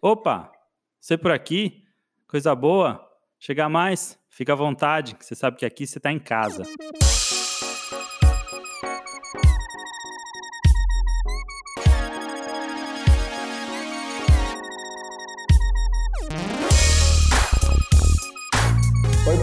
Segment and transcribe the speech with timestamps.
[0.00, 0.52] Opa,
[1.00, 1.82] você por aqui?
[2.28, 3.04] Coisa boa?
[3.36, 4.16] Chega mais?
[4.30, 6.62] Fica à vontade, que você sabe que aqui você está em casa.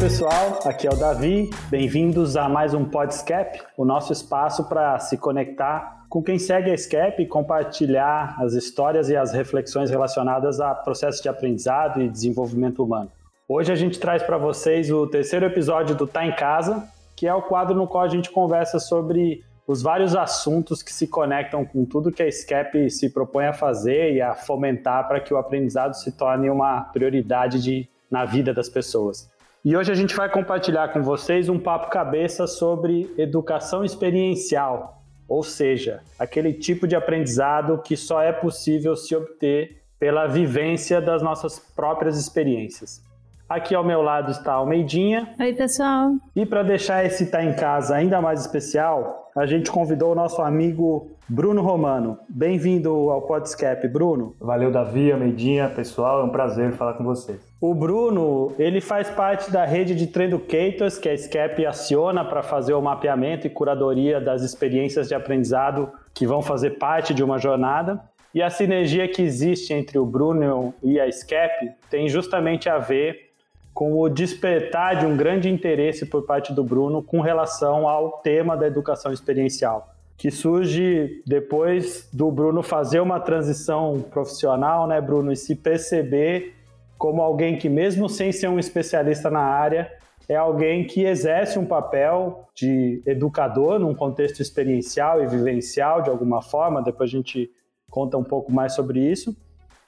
[0.05, 1.49] Pessoal, aqui é o Davi.
[1.67, 6.77] Bem-vindos a mais um Podscap, o nosso espaço para se conectar com quem segue a
[6.77, 12.83] SCAP e compartilhar as histórias e as reflexões relacionadas a processos de aprendizado e desenvolvimento
[12.83, 13.11] humano.
[13.49, 17.33] Hoje a gente traz para vocês o terceiro episódio do Tá em Casa, que é
[17.33, 21.83] o quadro no qual a gente conversa sobre os vários assuntos que se conectam com
[21.83, 25.95] tudo que a SCAP se propõe a fazer e a fomentar para que o aprendizado
[25.95, 29.33] se torne uma prioridade de, na vida das pessoas.
[29.65, 35.41] E hoje a gente vai compartilhar com vocês um papo cabeça sobre educação experiencial, ou
[35.41, 41.57] seja, aquele tipo de aprendizado que só é possível se obter pela vivência das nossas
[41.57, 43.03] próprias experiências.
[43.49, 45.33] Aqui ao meu lado está a Almeidinha.
[45.39, 46.11] Oi, pessoal.
[46.35, 50.43] E para deixar esse Tá em Casa ainda mais especial, a gente convidou o nosso
[50.43, 52.19] amigo Bruno Romano.
[52.29, 54.35] Bem-vindo ao Podscape, Bruno.
[54.39, 56.21] Valeu, Davi, Almeidinha, pessoal.
[56.21, 57.39] É um prazer falar com vocês.
[57.59, 62.73] O Bruno, ele faz parte da rede de Trainducators, que a SCAP aciona para fazer
[62.73, 68.01] o mapeamento e curadoria das experiências de aprendizado que vão fazer parte de uma jornada.
[68.33, 73.31] E a sinergia que existe entre o Bruno e a SCAP tem justamente a ver
[73.73, 78.57] com o despertar de um grande interesse por parte do Bruno com relação ao tema
[78.57, 85.35] da educação experiencial que surge depois do Bruno fazer uma transição profissional, né, Bruno, e
[85.35, 86.55] se perceber
[86.97, 89.91] como alguém que, mesmo sem ser um especialista na área,
[90.27, 96.41] é alguém que exerce um papel de educador num contexto experiencial e vivencial de alguma
[96.41, 96.81] forma.
[96.81, 97.51] Depois a gente
[97.89, 99.35] conta um pouco mais sobre isso.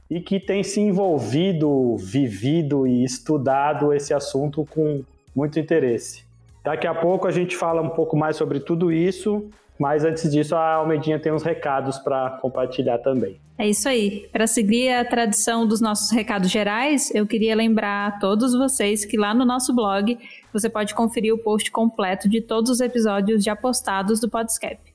[0.10, 5.04] E que tem se envolvido, vivido e estudado esse assunto com
[5.36, 6.24] muito interesse.
[6.64, 10.56] Daqui a pouco a gente fala um pouco mais sobre tudo isso mas antes disso,
[10.56, 13.40] a Almedinha tem uns recados para compartilhar também.
[13.58, 14.30] É isso aí.
[14.32, 19.18] Para seguir a tradição dos nossos recados gerais, eu queria lembrar a todos vocês que
[19.18, 20.16] lá no nosso blog
[20.54, 24.94] você pode conferir o post completo de todos os episódios já postados do Podscape.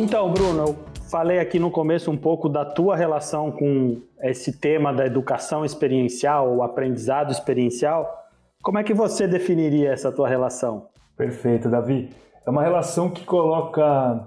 [0.00, 0.76] Então, Bruno, eu
[1.10, 6.54] falei aqui no começo um pouco da tua relação com esse tema da educação experiencial,
[6.54, 8.08] o aprendizado experiencial.
[8.62, 10.86] Como é que você definiria essa tua relação?
[11.16, 12.10] Perfeito, Davi.
[12.46, 14.24] É uma relação que coloca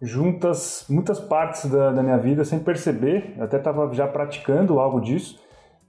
[0.00, 3.34] juntas muitas partes da, da minha vida sem perceber.
[3.36, 5.38] Eu até estava já praticando algo disso.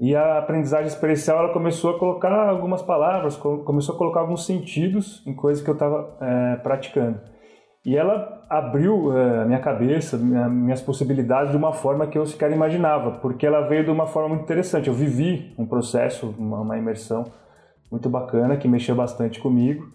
[0.02, 5.24] E a aprendizagem experiencial ela começou a colocar algumas palavras, começou a colocar alguns sentidos
[5.26, 7.32] em coisas que eu estava é, praticando.
[7.86, 12.26] E ela abriu uh, a minha cabeça, minha, minhas possibilidades de uma forma que eu
[12.26, 14.88] sequer imaginava, porque ela veio de uma forma muito interessante.
[14.88, 17.26] Eu vivi um processo, uma, uma imersão
[17.92, 19.86] muito bacana que mexeu bastante comigo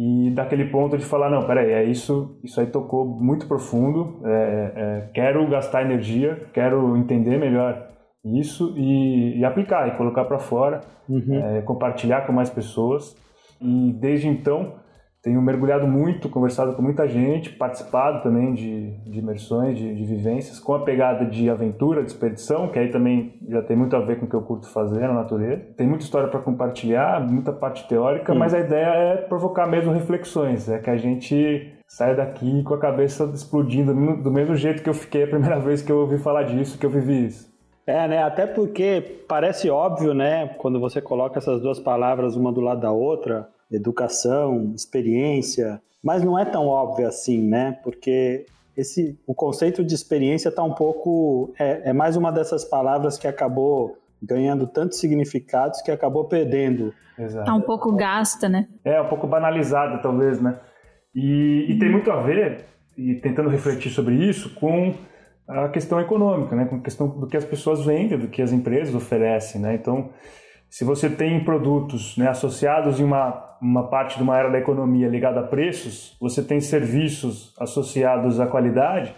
[0.00, 4.20] e daquele ponto de falar não, peraí, é isso, isso aí tocou muito profundo.
[4.24, 4.30] É,
[4.76, 7.84] é, quero gastar energia, quero entender melhor
[8.24, 11.34] isso e, e aplicar e colocar para fora, uhum.
[11.34, 13.16] é, compartilhar com mais pessoas.
[13.60, 14.74] E desde então
[15.22, 20.60] tenho mergulhado muito, conversado com muita gente, participado também de, de imersões, de, de, vivências,
[20.60, 24.18] com a pegada de aventura, de expedição, que aí também já tem muito a ver
[24.18, 25.62] com o que eu curto fazer na natureza.
[25.76, 30.68] Tem muita história para compartilhar, muita parte teórica, mas a ideia é provocar mesmo reflexões,
[30.68, 34.94] é que a gente saia daqui com a cabeça explodindo do mesmo jeito que eu
[34.94, 37.48] fiquei a primeira vez que eu ouvi falar disso, que eu vivi isso.
[37.86, 38.22] É, né?
[38.22, 40.48] Até porque parece óbvio, né?
[40.58, 46.38] Quando você coloca essas duas palavras uma do lado da outra, educação, experiência, mas não
[46.38, 47.78] é tão óbvio assim, né?
[47.82, 51.52] Porque esse, o conceito de experiência está um pouco.
[51.58, 56.92] É, é, mais uma dessas palavras que acabou ganhando tantos significados que acabou perdendo.
[57.18, 58.68] Está um pouco gasta, né?
[58.84, 60.58] É, um pouco banalizada, talvez, né?
[61.14, 62.64] E, e tem muito a ver
[62.96, 64.94] e tentando refletir sobre isso com
[65.48, 66.66] a questão econômica, né?
[66.66, 69.60] com a questão do que as pessoas vendem, do que as empresas oferecem.
[69.60, 69.74] Né?
[69.74, 70.10] Então,
[70.70, 75.08] se você tem produtos né, associados em uma, uma parte de uma área da economia
[75.08, 79.14] ligada a preços, você tem serviços associados à qualidade,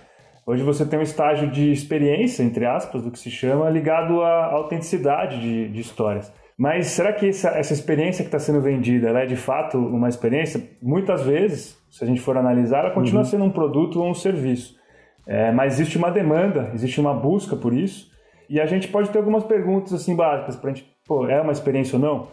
[0.46, 4.52] hoje você tem um estágio de experiência, entre aspas, do que se chama, ligado à
[4.52, 6.32] autenticidade de, de histórias.
[6.56, 10.62] Mas será que essa, essa experiência que está sendo vendida é de fato uma experiência?
[10.82, 13.26] Muitas vezes, se a gente for analisar, ela continua uhum.
[13.26, 14.78] sendo um produto ou um serviço.
[15.26, 18.10] É, mas existe uma demanda, existe uma busca por isso.
[18.46, 21.50] E a gente pode ter algumas perguntas assim básicas para a gente, pô, é uma
[21.50, 22.28] experiência ou não?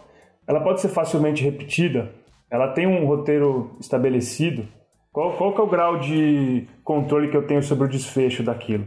[0.46, 2.12] Ela pode ser facilmente repetida?
[2.48, 4.68] Ela tem um roteiro estabelecido?
[5.12, 8.84] Qual, qual que é o grau de controle que eu tenho sobre o desfecho daquilo?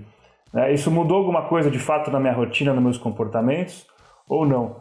[0.56, 3.86] É, isso mudou alguma coisa de fato na minha rotina, nos meus comportamentos
[4.30, 4.78] ou não?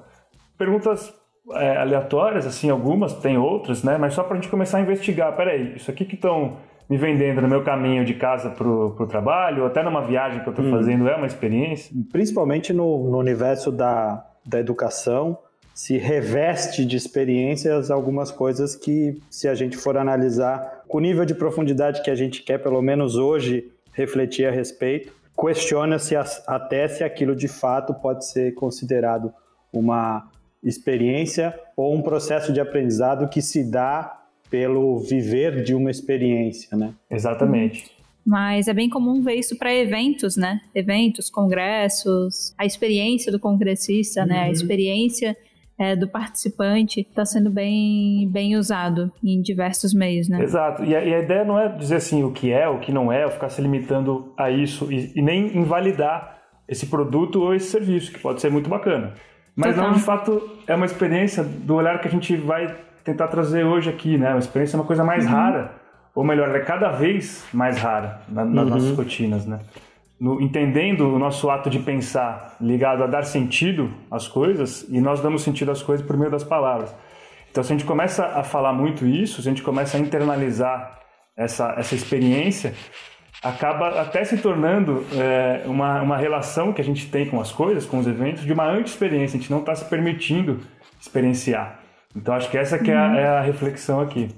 [0.57, 1.13] Perguntas
[1.55, 3.99] é, aleatórias, assim, algumas, tem outras, né?
[3.99, 5.35] Mas só para a gente começar a investigar.
[5.35, 6.59] Peraí, isso aqui que estão
[6.89, 10.49] me vendendo no meu caminho de casa para o trabalho, ou até numa viagem que
[10.49, 10.71] eu estou hum.
[10.71, 11.93] fazendo, é uma experiência?
[12.13, 15.39] Principalmente no, no universo da, da educação,
[15.75, 21.25] se reveste de experiências algumas coisas que, se a gente for analisar com o nível
[21.25, 26.15] de profundidade que a gente quer, pelo menos hoje, refletir a respeito, questiona-se
[26.47, 29.33] até se aquilo de fato pode ser considerado
[29.73, 30.29] uma
[30.63, 34.21] experiência ou um processo de aprendizado que se dá
[34.51, 36.93] pelo viver de uma experiência, né?
[37.09, 37.97] Exatamente.
[38.25, 40.61] Mas é bem comum ver isso para eventos, né?
[40.75, 44.27] Eventos, congressos, a experiência do congressista, uhum.
[44.27, 44.43] né?
[44.43, 44.53] A uhum.
[44.53, 45.37] experiência
[45.81, 50.43] é, do participante está sendo bem, bem usado em diversos meios, né?
[50.43, 50.85] Exato.
[50.85, 53.11] E a, e a, ideia não é dizer assim o que é, o que não
[53.11, 56.39] é, ou ficar se limitando a isso e, e nem invalidar
[56.69, 59.15] esse produto ou esse serviço, que pode ser muito bacana.
[59.57, 59.91] Mas Total.
[59.91, 63.89] não, de fato, é uma experiência do olhar que a gente vai tentar trazer hoje
[63.89, 64.31] aqui, né?
[64.31, 65.33] Uma experiência é uma coisa mais uhum.
[65.33, 65.80] rara,
[66.15, 68.71] ou melhor, é cada vez mais rara na, nas uhum.
[68.71, 69.61] nossas rotinas, né?
[70.21, 75.21] No, entendendo o nosso ato de pensar ligado a dar sentido às coisas, e nós
[75.21, 76.95] damos sentido às coisas por meio das palavras.
[77.51, 81.01] Então, se a gente começa a falar muito isso, se a gente começa a internalizar
[81.37, 82.75] essa, essa experiência,
[83.43, 87.87] acaba até se tornando é, uma, uma relação que a gente tem com as coisas,
[87.87, 89.39] com os eventos, de uma anti-experiência.
[89.39, 90.61] A gente não está se permitindo
[91.01, 91.81] experienciar.
[92.15, 94.29] Então acho que essa que é, a, é a reflexão aqui.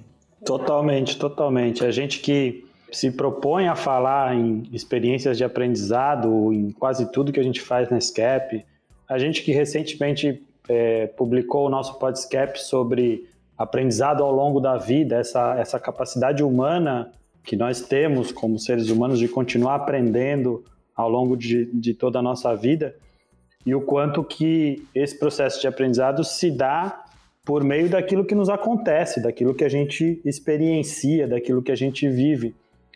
[0.44, 1.84] Totalmente, totalmente.
[1.84, 7.40] A gente que se propõe a falar em experiências de aprendizado, em quase tudo que
[7.40, 8.64] a gente faz na SCAP,
[9.08, 15.16] a gente que recentemente é, publicou o nosso podcast sobre aprendizado ao longo da vida,
[15.16, 17.12] essa, essa capacidade humana
[17.44, 22.22] que nós temos como seres humanos de continuar aprendendo ao longo de, de toda a
[22.22, 22.94] nossa vida
[23.64, 27.01] e o quanto que esse processo de aprendizado se dá
[27.44, 32.08] por meio daquilo que nos acontece, daquilo que a gente experiencia, daquilo que a gente
[32.08, 32.54] vive.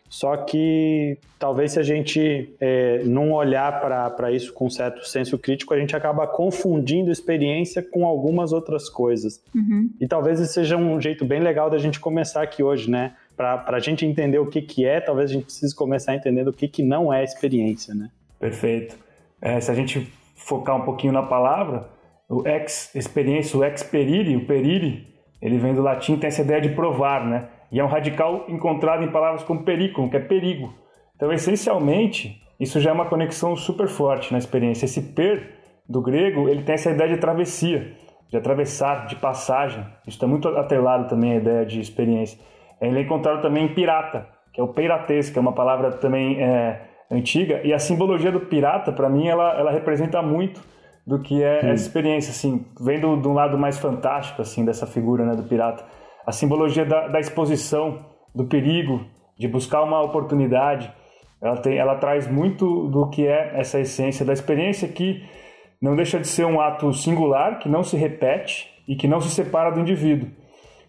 [0.09, 5.75] Só que talvez se a gente é, não olhar para isso com certo senso crítico,
[5.75, 9.43] a gente acaba confundindo experiência com algumas outras coisas.
[9.53, 9.91] Uhum.
[10.01, 13.15] E talvez esse seja um jeito bem legal da gente começar aqui hoje, né?
[13.37, 16.53] para a gente entender o que, que é, talvez a gente precise começar entendendo o
[16.53, 18.11] que, que não é experiência, né?
[18.41, 18.97] Perfeito.
[19.41, 21.87] É, se a gente focar um pouquinho na palavra,
[22.29, 25.07] o ex experiência, o experire, o perire,
[25.41, 27.49] ele vem do latim, tem essa ideia de provar, né?
[27.71, 30.73] E é um radical encontrado em palavras como periculum, que é perigo.
[31.15, 34.87] Então, essencialmente, isso já é uma conexão super forte na experiência.
[34.87, 35.55] Esse per,
[35.89, 37.93] do grego, ele tem essa ideia de travessia,
[38.29, 39.85] de atravessar, de passagem.
[40.07, 42.39] Isso está muito atrelado também à ideia de experiência.
[42.81, 46.43] Ele é encontrado também em pirata, que é o piratês, que é uma palavra também
[46.43, 47.61] é, antiga.
[47.65, 50.61] E a simbologia do pirata, para mim, ela, ela representa muito
[51.07, 51.69] do que é Sim.
[51.69, 55.85] essa experiência, assim, vendo de um lado mais fantástico, assim, dessa figura, né, do pirata.
[56.27, 59.01] A simbologia da, da exposição, do perigo,
[59.39, 60.93] de buscar uma oportunidade,
[61.41, 65.23] ela, tem, ela traz muito do que é essa essência da experiência que
[65.81, 69.31] não deixa de ser um ato singular, que não se repete e que não se
[69.31, 70.29] separa do indivíduo.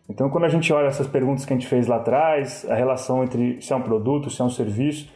[0.09, 3.23] Então, quando a gente olha essas perguntas que a gente fez lá atrás, a relação
[3.23, 5.11] entre se é um produto, se é um serviço,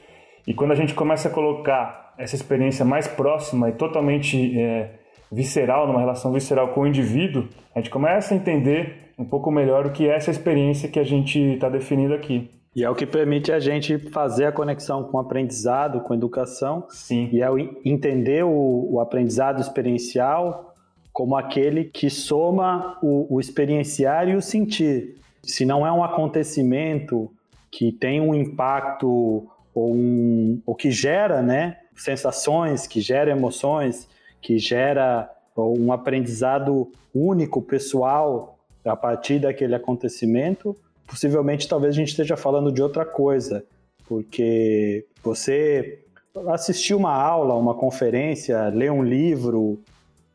[0.46, 4.92] e quando a gente começa a colocar essa experiência mais próxima e totalmente é,
[5.32, 9.86] visceral, numa relação visceral com o indivíduo, a gente começa a entender um pouco melhor
[9.86, 12.50] o que é essa experiência que a gente está definindo aqui.
[12.76, 16.16] E é o que permite a gente fazer a conexão com o aprendizado, com a
[16.16, 16.86] educação.
[16.90, 17.30] Sim.
[17.32, 17.48] E é
[17.84, 20.74] entender o, o aprendizado experiencial
[21.12, 25.18] como aquele que soma o, o experienciar e o sentir.
[25.44, 27.30] Se não é um acontecimento
[27.70, 34.08] que tem um impacto ou, um, ou que gera né, sensações, que gera emoções,
[34.42, 40.76] que gera um aprendizado único, pessoal, a partir daquele acontecimento,
[41.08, 43.64] possivelmente talvez a gente esteja falando de outra coisa.
[44.08, 46.00] porque você
[46.48, 49.80] assistir uma aula, uma conferência, ler um livro,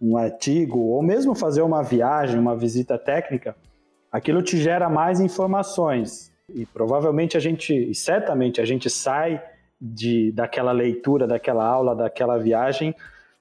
[0.01, 3.55] um artigo, ou mesmo fazer uma viagem, uma visita técnica,
[4.11, 6.33] aquilo te gera mais informações.
[6.55, 9.43] E provavelmente a gente, e certamente a gente sai
[9.81, 12.95] de, daquela leitura, daquela aula, daquela viagem,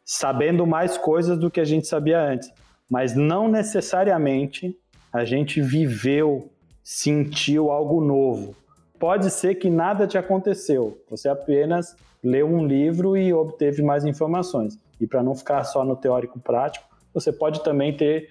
[0.03, 2.51] sabendo mais coisas do que a gente sabia antes.
[2.89, 4.77] Mas não necessariamente
[5.11, 6.51] a gente viveu,
[6.83, 8.55] sentiu algo novo.
[8.99, 14.79] Pode ser que nada te aconteceu, você apenas leu um livro e obteve mais informações.
[14.99, 18.29] E para não ficar só no teórico prático, você pode também ter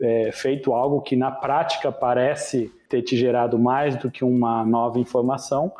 [0.00, 4.98] é, feito algo que na prática parece ter te gerado mais do que uma nova
[4.98, 5.72] informação,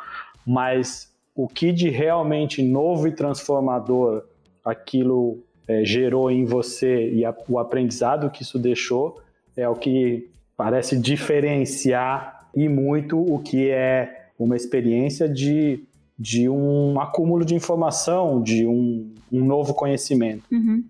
[0.45, 4.23] mas o que de realmente novo e transformador
[4.63, 9.19] aquilo é, gerou em você e a, o aprendizado que isso deixou
[9.57, 15.83] é o que parece diferenciar e muito o que é uma experiência de,
[16.17, 20.43] de um acúmulo de informação, de um, um novo conhecimento.
[20.51, 20.83] Uhum.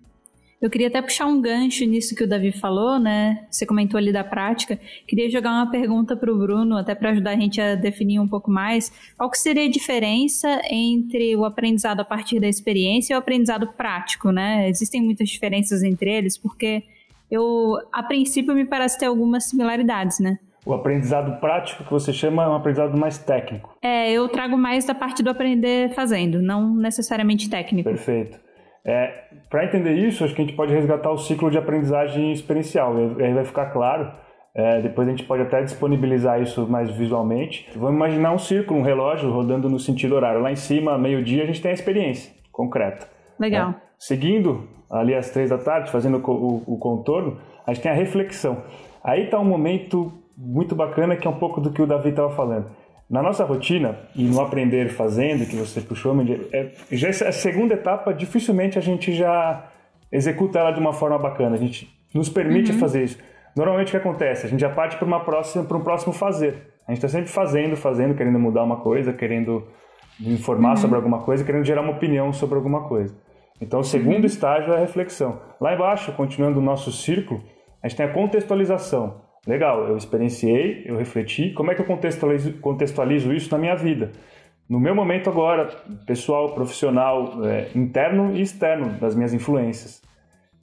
[0.66, 3.46] Eu queria até puxar um gancho nisso que o Davi falou, né?
[3.48, 4.76] Você comentou ali da prática.
[5.06, 8.26] Queria jogar uma pergunta para o Bruno, até para ajudar a gente a definir um
[8.26, 8.90] pouco mais.
[9.16, 13.68] Qual que seria a diferença entre o aprendizado a partir da experiência e o aprendizado
[13.76, 14.68] prático, né?
[14.68, 16.82] Existem muitas diferenças entre eles, porque
[17.30, 20.36] eu, a princípio, me parece ter algumas similaridades, né?
[20.64, 23.72] O aprendizado prático que você chama é um aprendizado mais técnico.
[23.80, 27.88] É, eu trago mais da parte do aprender fazendo, não necessariamente técnico.
[27.88, 28.44] Perfeito.
[28.86, 32.94] É, Para entender isso, acho que a gente pode resgatar o ciclo de aprendizagem experiencial,
[33.18, 34.12] e aí vai ficar claro.
[34.54, 37.68] É, depois a gente pode até disponibilizar isso mais visualmente.
[37.76, 40.40] Vamos imaginar um círculo, um relógio rodando no sentido horário.
[40.40, 43.06] Lá em cima, meio-dia, a gente tem a experiência concreta.
[43.38, 43.70] Legal.
[43.70, 43.74] É.
[43.98, 47.94] Seguindo, ali às três da tarde, fazendo o, o, o contorno, a gente tem a
[47.94, 48.62] reflexão.
[49.04, 52.30] Aí está um momento muito bacana que é um pouco do que o Davi estava
[52.30, 52.70] falando
[53.08, 56.14] na nossa rotina e no aprender fazendo, que você puxou,
[56.52, 59.70] é, já essa segunda etapa, dificilmente a gente já
[60.10, 61.54] executa ela de uma forma bacana.
[61.54, 62.78] A gente nos permite uhum.
[62.78, 63.18] fazer isso.
[63.56, 64.46] Normalmente o que acontece?
[64.46, 66.74] A gente já parte para uma próxima, para um próximo fazer.
[66.86, 69.66] A gente está sempre fazendo, fazendo, querendo mudar uma coisa, querendo
[70.20, 70.76] informar uhum.
[70.76, 73.14] sobre alguma coisa, querendo gerar uma opinião sobre alguma coisa.
[73.60, 74.26] Então, o segundo uhum.
[74.26, 75.40] estágio é a reflexão.
[75.60, 77.42] Lá embaixo, continuando o nosso círculo,
[77.82, 79.25] a gente tem a contextualização.
[79.46, 84.10] Legal, eu experienciei, eu refleti, como é que eu contextualizo, contextualizo isso na minha vida?
[84.68, 85.66] No meu momento agora,
[86.04, 90.02] pessoal, profissional, é, interno e externo das minhas influências.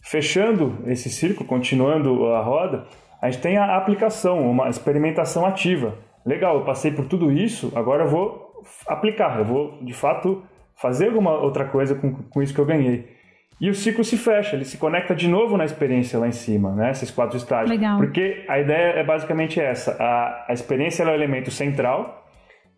[0.01, 2.85] Fechando esse círculo, continuando a roda,
[3.21, 5.97] a gente tem a aplicação, uma experimentação ativa.
[6.25, 10.43] Legal, eu passei por tudo isso, agora eu vou aplicar, eu vou de fato
[10.75, 13.12] fazer alguma outra coisa com, com isso que eu ganhei.
[13.61, 16.71] E o ciclo se fecha, ele se conecta de novo na experiência lá em cima,
[16.75, 16.91] né?
[16.91, 17.69] Esses quatro estágios.
[17.69, 17.97] Legal.
[17.97, 22.23] Porque a ideia é basicamente essa: a, a experiência é o elemento central,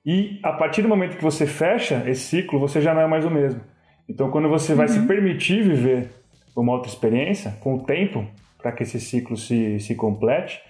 [0.06, 3.26] e a partir do momento que você fecha esse ciclo, você já não é mais
[3.26, 3.62] o mesmo.
[4.08, 4.78] Então, quando você uhum.
[4.78, 5.08] vai se uhum.
[5.08, 6.10] permitir viver
[6.56, 8.26] uma outra experiência, com o tempo,
[8.62, 10.62] para que esse ciclo se, se complete,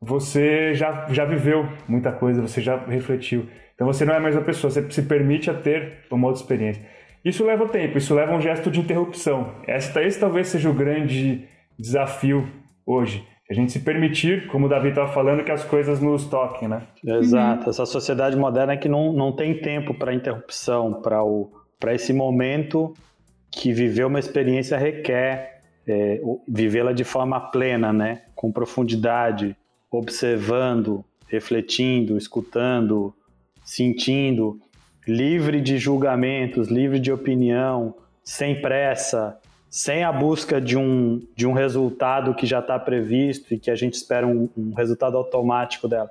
[0.00, 3.48] você já, já viveu muita coisa, você já refletiu.
[3.74, 6.84] Então, você não é mais a pessoa, você se permite a ter uma outra experiência.
[7.26, 9.52] Isso leva tempo, isso leva um gesto de interrupção.
[9.66, 11.44] Esse, esse talvez seja o grande
[11.76, 12.48] desafio
[12.86, 13.26] hoje.
[13.50, 16.86] A gente se permitir, como o Davi estava falando, que as coisas nos toquem, né?
[17.04, 17.68] Exato.
[17.68, 22.94] Essa sociedade moderna é que não, não tem tempo para interrupção, para esse momento
[23.50, 28.22] que viver uma experiência requer é, vivê-la de forma plena, né?
[28.36, 29.56] Com profundidade,
[29.90, 33.12] observando, refletindo, escutando,
[33.64, 34.60] sentindo
[35.06, 37.94] livre de julgamentos, livre de opinião,
[38.24, 39.38] sem pressa,
[39.70, 43.74] sem a busca de um, de um resultado que já está previsto e que a
[43.74, 46.10] gente espera um, um, resultado automático dela.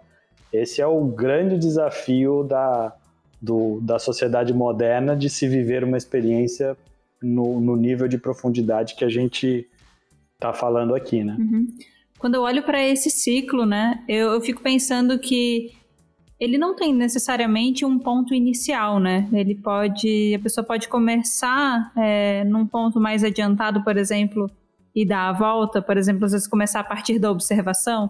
[0.53, 2.93] Esse é o grande desafio da,
[3.41, 6.77] do, da sociedade moderna de se viver uma experiência
[7.21, 9.67] no, no nível de profundidade que a gente
[10.35, 11.35] está falando aqui, né?
[11.39, 11.67] Uhum.
[12.17, 15.73] Quando eu olho para esse ciclo, né, eu, eu fico pensando que
[16.39, 19.27] ele não tem necessariamente um ponto inicial, né?
[19.31, 24.49] Ele pode, a pessoa pode começar é, num ponto mais adiantado, por exemplo,
[24.93, 28.09] e dar a volta, por exemplo, às vezes começar a partir da observação.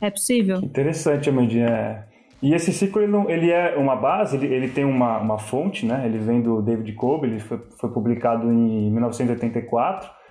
[0.00, 0.58] É possível?
[0.58, 1.66] Interessante, Amandinha.
[1.66, 2.04] É.
[2.42, 6.02] E esse ciclo ele, ele é uma base, ele, ele tem uma, uma fonte, né?
[6.04, 10.21] Ele vem do David Cobb, ele foi, foi publicado em 1984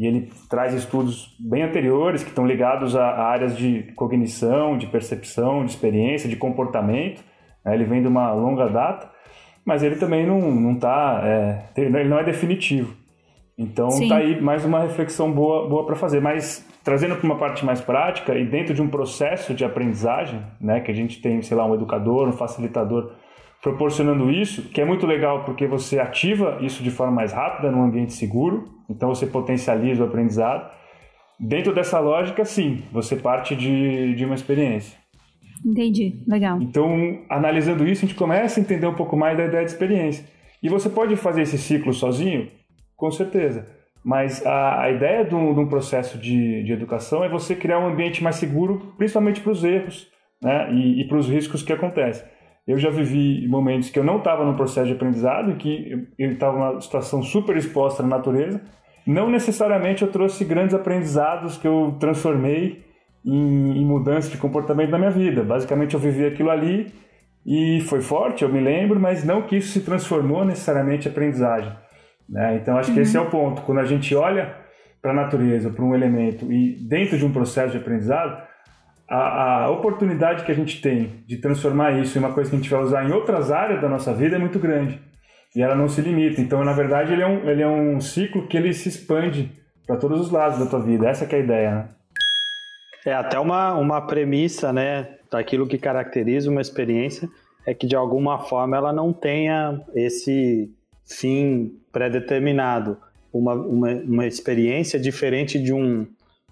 [0.00, 4.86] e ele traz estudos bem anteriores que estão ligados a, a áreas de cognição, de
[4.86, 7.22] percepção, de experiência, de comportamento.
[7.62, 7.74] Né?
[7.74, 9.10] Ele vem de uma longa data,
[9.62, 12.96] mas ele também não não tá, é, ele não é definitivo.
[13.58, 17.62] Então está aí mais uma reflexão boa boa para fazer, mas trazendo para uma parte
[17.62, 21.54] mais prática e dentro de um processo de aprendizagem, né, que a gente tem, sei
[21.54, 23.12] lá, um educador, um facilitador
[23.60, 27.82] proporcionando isso, que é muito legal porque você ativa isso de forma mais rápida num
[27.82, 30.70] ambiente seguro, então você potencializa o aprendizado.
[31.38, 34.98] Dentro dessa lógica, sim, você parte de, de uma experiência.
[35.64, 36.60] Entendi, legal.
[36.60, 40.24] Então, analisando isso, a gente começa a entender um pouco mais da ideia de experiência.
[40.62, 42.48] E você pode fazer esse ciclo sozinho?
[42.96, 43.66] Com certeza.
[44.04, 47.78] Mas a, a ideia de um, de um processo de, de, educação é você criar
[47.78, 50.08] um ambiente mais seguro, principalmente para os erros
[50.42, 50.72] né?
[50.72, 52.26] e, e para os riscos que acontecem.
[52.66, 56.56] Eu já vivi momentos que eu não estava no processo de aprendizado, que eu estava
[56.56, 58.62] numa situação super exposta na natureza.
[59.10, 62.84] Não necessariamente eu trouxe grandes aprendizados que eu transformei
[63.26, 65.42] em, em mudança de comportamento na minha vida.
[65.42, 66.92] Basicamente, eu vivi aquilo ali
[67.44, 71.72] e foi forte, eu me lembro, mas não que isso se transformou necessariamente em aprendizagem.
[72.28, 72.58] Né?
[72.62, 72.94] Então, acho uhum.
[72.94, 73.62] que esse é o ponto.
[73.62, 74.54] Quando a gente olha
[75.02, 78.40] para a natureza, para um elemento e dentro de um processo de aprendizado,
[79.08, 82.58] a, a, oportunidade que a gente tem de transformar isso em uma coisa que a
[82.60, 85.00] gente vai usar em outras áreas da nossa vida é muito grande.
[85.54, 86.40] E ela não se limita.
[86.40, 89.50] Então, na verdade, ele é um, ele é um ciclo que ele se expande
[89.86, 91.08] para todos os lados da tua vida.
[91.08, 91.88] Essa é a ideia, né?
[93.04, 97.28] É até uma, uma premissa, né, daquilo que caracteriza uma experiência
[97.66, 100.70] é que de alguma forma ela não tenha esse
[101.06, 102.98] fim pré-determinado.
[103.32, 106.06] Uma, uma, uma experiência diferente de um,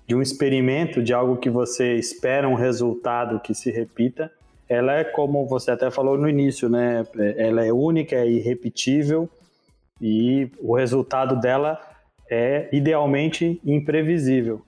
[0.06, 4.30] de um experimento, de algo que você espera um resultado que se repita,
[4.68, 7.06] ela é como você até falou no início, né?
[7.36, 9.28] Ela é única, é irrepetível
[10.00, 11.80] e o resultado dela
[12.30, 14.60] é idealmente imprevisível.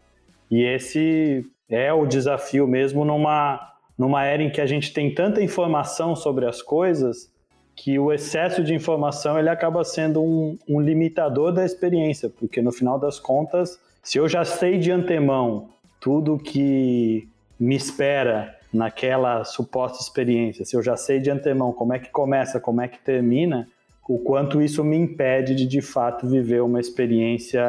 [0.50, 3.61] E esse é o desafio mesmo numa,
[3.97, 7.30] numa era em que a gente tem tanta informação sobre as coisas
[7.76, 12.73] que o excesso de informação ele acaba sendo um, um limitador da experiência, porque no
[12.73, 15.69] final das contas, se eu já sei de antemão
[16.00, 17.28] tudo que
[17.59, 22.60] me espera naquela suposta experiência, se eu já sei de antemão como é que começa,
[22.60, 23.68] como é que termina,
[24.08, 27.62] o quanto isso me impede de de fato viver uma experiência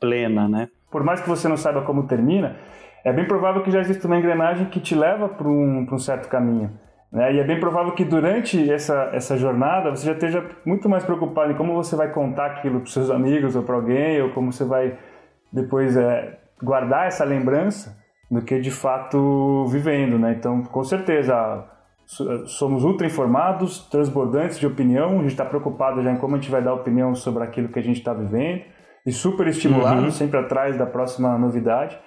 [0.00, 0.68] plena, né?
[0.90, 2.56] Por mais que você não saiba como termina,
[3.04, 6.28] é bem provável que já exista uma engrenagem que te leva para um, um certo
[6.28, 6.70] caminho.
[7.12, 7.34] Né?
[7.34, 11.52] E é bem provável que durante essa, essa jornada você já esteja muito mais preocupado
[11.52, 14.64] em como você vai contar aquilo para seus amigos ou para alguém, ou como você
[14.64, 14.98] vai
[15.52, 17.96] depois é, guardar essa lembrança,
[18.34, 20.18] do que de fato vivendo.
[20.18, 20.34] Né?
[20.38, 21.64] Então, com certeza,
[22.46, 26.50] somos ultra informados, transbordantes de opinião, a gente está preocupado já em como a gente
[26.50, 28.62] vai dar opinião sobre aquilo que a gente está vivendo,
[29.06, 30.10] e super estimulado, uhum.
[30.10, 31.98] sempre atrás da próxima novidade.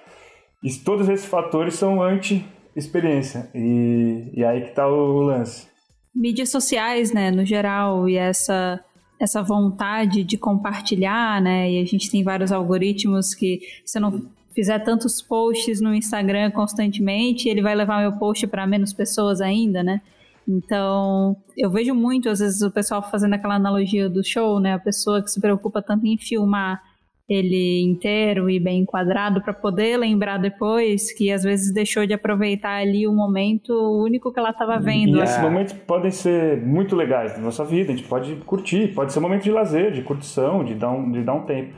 [0.62, 3.48] E todos esses fatores são anti-experiência.
[3.54, 5.68] E, e aí que está o lance.
[6.14, 8.84] Mídias sociais, né, no geral, e essa
[9.20, 11.68] essa vontade de compartilhar, né?
[11.72, 14.22] E a gente tem vários algoritmos que se eu não
[14.58, 19.84] fizer tantos posts no Instagram constantemente, ele vai levar meu post para menos pessoas ainda,
[19.84, 20.00] né?
[20.48, 24.74] Então, eu vejo muito, às vezes, o pessoal fazendo aquela analogia do show, né?
[24.74, 26.82] A pessoa que se preocupa tanto em filmar
[27.28, 32.80] ele inteiro e bem enquadrado para poder lembrar depois que às vezes deixou de aproveitar
[32.80, 35.18] ali o momento único que ela estava vendo.
[35.18, 39.12] E esses momentos podem ser muito legais na nossa vida, a gente pode curtir, pode
[39.12, 41.74] ser um momento de lazer, de curtição, de dar um, de dar um tempo.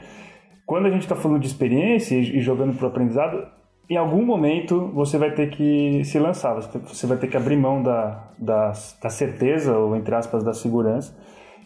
[0.71, 3.45] Quando a gente está falando de experiência e jogando para o aprendizado,
[3.89, 7.83] em algum momento você vai ter que se lançar, você vai ter que abrir mão
[7.83, 8.71] da, da,
[9.03, 11.13] da certeza, ou entre aspas, da segurança,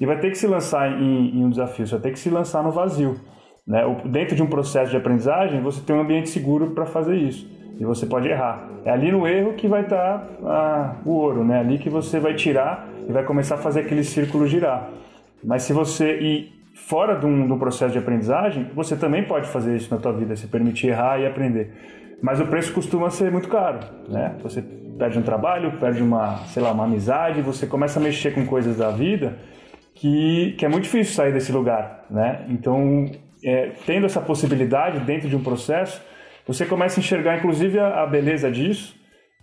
[0.01, 2.31] e vai ter que se lançar em, em um desafio, você vai ter que se
[2.31, 3.21] lançar no vazio.
[3.67, 3.83] Né?
[4.07, 7.47] Dentro de um processo de aprendizagem, você tem um ambiente seguro para fazer isso.
[7.79, 8.71] E você pode errar.
[8.87, 11.59] É ali no erro que vai estar tá, o ouro, né?
[11.59, 14.89] Ali que você vai tirar e vai começar a fazer aquele círculo girar.
[15.45, 19.49] Mas se você ir fora de um, de um processo de aprendizagem, você também pode
[19.49, 21.73] fazer isso na tua vida, se permitir errar e aprender.
[22.21, 24.37] Mas o preço costuma ser muito caro, né?
[24.43, 24.63] Você
[24.99, 28.77] perde um trabalho, perde uma, sei lá, uma amizade, você começa a mexer com coisas
[28.77, 29.37] da vida
[29.95, 32.45] que, que é muito difícil sair desse lugar, né?
[32.49, 33.07] Então,
[33.45, 36.03] é, tendo essa possibilidade dentro de um processo,
[36.47, 38.95] você começa a enxergar inclusive a, a beleza disso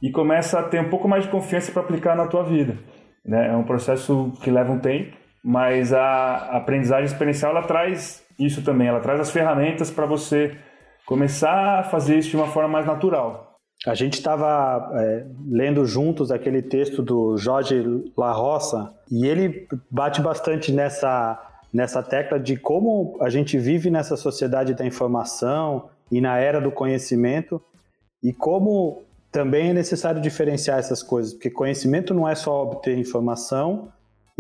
[0.02, 2.78] e começa a ter um pouco mais de confiança para aplicar na tua vida.
[3.26, 3.50] Né?
[3.50, 8.88] É um processo que leva um tempo, mas a aprendizagem experiencial ela traz isso também,
[8.88, 10.58] ela traz as ferramentas para você
[11.06, 13.52] começar a fazer isso de uma forma mais natural.
[13.86, 17.84] A gente estava é, lendo juntos aquele texto do Jorge
[18.16, 24.18] La Roça e ele bate bastante nessa nessa tecla de como a gente vive nessa
[24.18, 27.62] sociedade da informação e na era do conhecimento
[28.22, 33.88] e como também é necessário diferenciar essas coisas, porque conhecimento não é só obter informação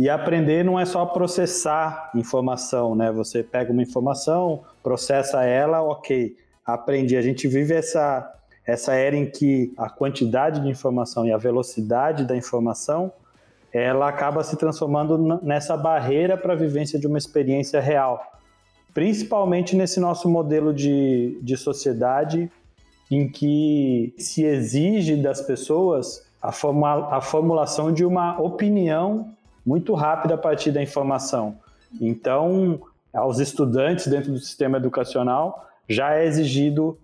[0.01, 3.11] e aprender não é só processar informação, né?
[3.11, 6.35] Você pega uma informação, processa ela, ok,
[6.65, 7.15] aprendi.
[7.15, 8.27] A gente vive essa
[8.65, 13.13] essa era em que a quantidade de informação e a velocidade da informação
[13.71, 18.25] ela acaba se transformando nessa barreira para a vivência de uma experiência real.
[18.95, 22.51] Principalmente nesse nosso modelo de, de sociedade
[23.11, 26.51] em que se exige das pessoas a,
[27.21, 29.29] formulação de uma opinião
[29.65, 31.57] muito rápida a partir da informação.
[31.99, 32.81] Então,
[33.13, 36.97] aos estudantes dentro do sistema educacional, já é exigido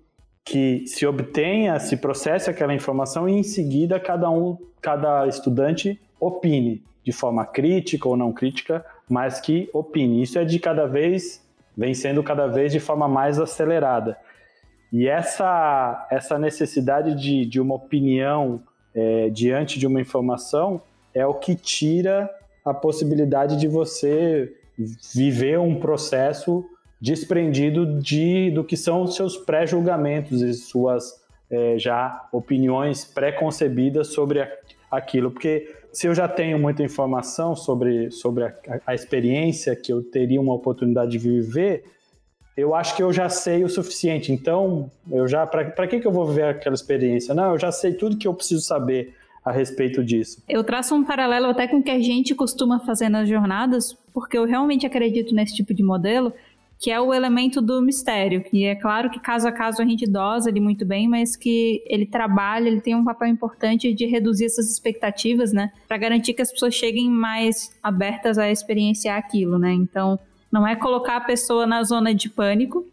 [0.46, 6.84] que se obtenha, se processe aquela informação e em seguida cada um, cada estudante opine
[7.04, 10.22] de forma crítica ou não crítica, mas que opine.
[10.22, 14.17] Isso é de cada vez, vem sendo cada vez de forma mais acelerada.
[14.91, 18.62] E essa, essa necessidade de, de uma opinião
[18.96, 20.82] é, diante de uma informação
[21.13, 22.30] é o que tira
[22.69, 24.53] a possibilidade de você
[25.13, 26.65] viver um processo
[26.99, 34.51] desprendido de, do que são seus pré-julgamentos e suas é, já opiniões pré-concebidas sobre a,
[34.91, 35.32] aquilo.
[35.32, 38.53] Porque se eu já tenho muita informação sobre, sobre a,
[38.86, 41.86] a, experiência que eu teria uma oportunidade de viver,
[42.56, 44.32] eu acho que eu já sei o suficiente.
[44.32, 47.34] Então, eu já para que, que eu vou viver aquela experiência?
[47.34, 49.13] Não, eu já sei tudo que eu preciso saber
[49.47, 50.43] a respeito disso.
[50.47, 54.38] Eu traço um paralelo até com o que a gente costuma fazer nas jornadas, porque
[54.38, 56.33] eu realmente acredito nesse tipo de modelo,
[56.79, 60.05] que é o elemento do mistério, que é claro que caso a caso a gente
[60.05, 64.45] dosa ele muito bem, mas que ele trabalha, ele tem um papel importante de reduzir
[64.45, 69.73] essas expectativas, né, para garantir que as pessoas cheguem mais abertas a experienciar aquilo, né?
[69.73, 70.19] Então,
[70.51, 72.86] não é colocar a pessoa na zona de pânico,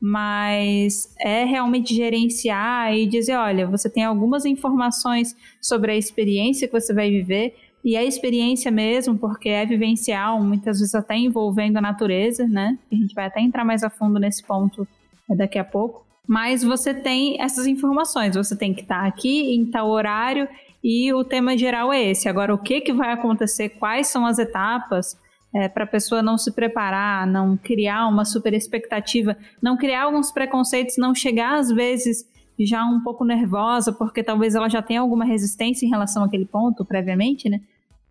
[0.00, 6.80] mas é realmente gerenciar e dizer, olha, você tem algumas informações sobre a experiência que
[6.80, 11.80] você vai viver, e a experiência mesmo, porque é vivencial, muitas vezes até envolvendo a
[11.80, 12.76] natureza, né?
[12.90, 14.86] A gente vai até entrar mais a fundo nesse ponto
[15.30, 16.04] é, daqui a pouco.
[16.26, 20.46] Mas você tem essas informações, você tem que estar aqui em tal horário
[20.84, 22.28] e o tema geral é esse.
[22.28, 25.18] Agora, o que, que vai acontecer, quais são as etapas
[25.54, 30.30] é, para a pessoa não se preparar, não criar uma super expectativa, não criar alguns
[30.30, 32.28] preconceitos, não chegar às vezes
[32.60, 36.84] já um pouco nervosa, porque talvez ela já tenha alguma resistência em relação àquele ponto
[36.84, 37.60] previamente, né?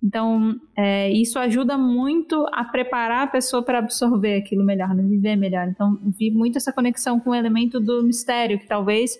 [0.01, 5.03] Então, é, isso ajuda muito a preparar a pessoa para absorver aquilo melhor, né?
[5.03, 5.67] viver melhor.
[5.67, 9.17] Então, vi muito essa conexão com o elemento do mistério, que talvez,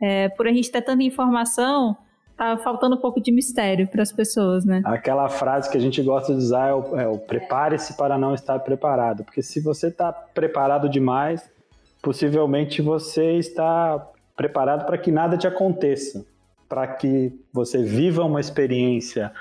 [0.00, 1.96] é, por a gente ter tanta informação,
[2.42, 4.82] tá faltando um pouco de mistério para as pessoas, né?
[4.84, 8.34] Aquela frase que a gente gosta de usar é o, é o prepare-se para não
[8.34, 9.22] estar preparado.
[9.22, 11.48] Porque se você está preparado demais,
[12.02, 16.26] possivelmente você está preparado para que nada te aconteça,
[16.68, 19.32] para que você viva uma experiência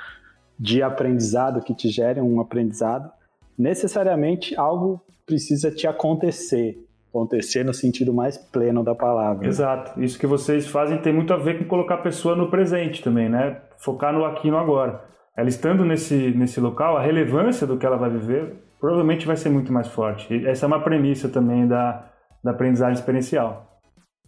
[0.59, 3.11] de aprendizado que te gere um aprendizado,
[3.57, 6.77] necessariamente algo precisa te acontecer.
[7.11, 9.45] Acontecer no sentido mais pleno da palavra.
[9.45, 10.01] Exato.
[10.01, 13.27] Isso que vocês fazem tem muito a ver com colocar a pessoa no presente também,
[13.29, 13.61] né?
[13.77, 15.03] Focar no aqui e no agora.
[15.35, 19.49] Ela estando nesse, nesse local, a relevância do que ela vai viver provavelmente vai ser
[19.49, 20.33] muito mais forte.
[20.33, 22.09] E essa é uma premissa também da,
[22.43, 23.79] da aprendizagem experiencial.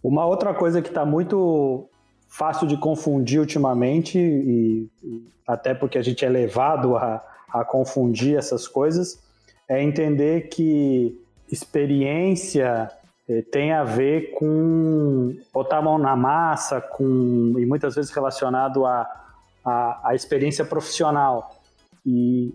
[0.02, 1.88] Uma outra coisa que está muito
[2.28, 8.36] fácil de confundir ultimamente, e, e, até porque a gente é levado a, a confundir
[8.36, 9.18] essas coisas,
[9.68, 11.18] é entender que
[11.54, 12.90] experiência
[13.28, 18.84] eh, tem a ver com botar a mão na massa, com, e muitas vezes relacionado
[18.84, 19.08] à
[19.64, 21.50] a, a, a, experiência profissional.
[22.04, 22.52] E,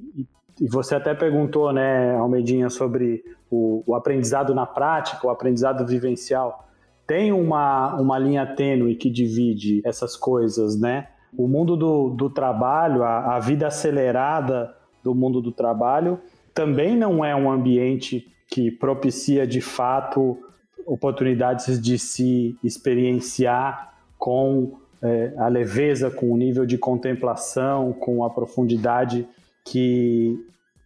[0.60, 6.68] e, você até perguntou, né, Almedinha, sobre o, o aprendizado na prática, o aprendizado vivencial
[7.08, 11.08] tem uma, uma linha tênue que divide essas coisas, né?
[11.36, 16.20] O mundo do, do trabalho, a, a vida acelerada do mundo do trabalho,
[16.54, 20.38] também não é um ambiente que propicia de fato
[20.86, 28.30] oportunidades de se experienciar com é, a leveza, com o nível de contemplação, com a
[28.30, 29.28] profundidade
[29.64, 30.38] que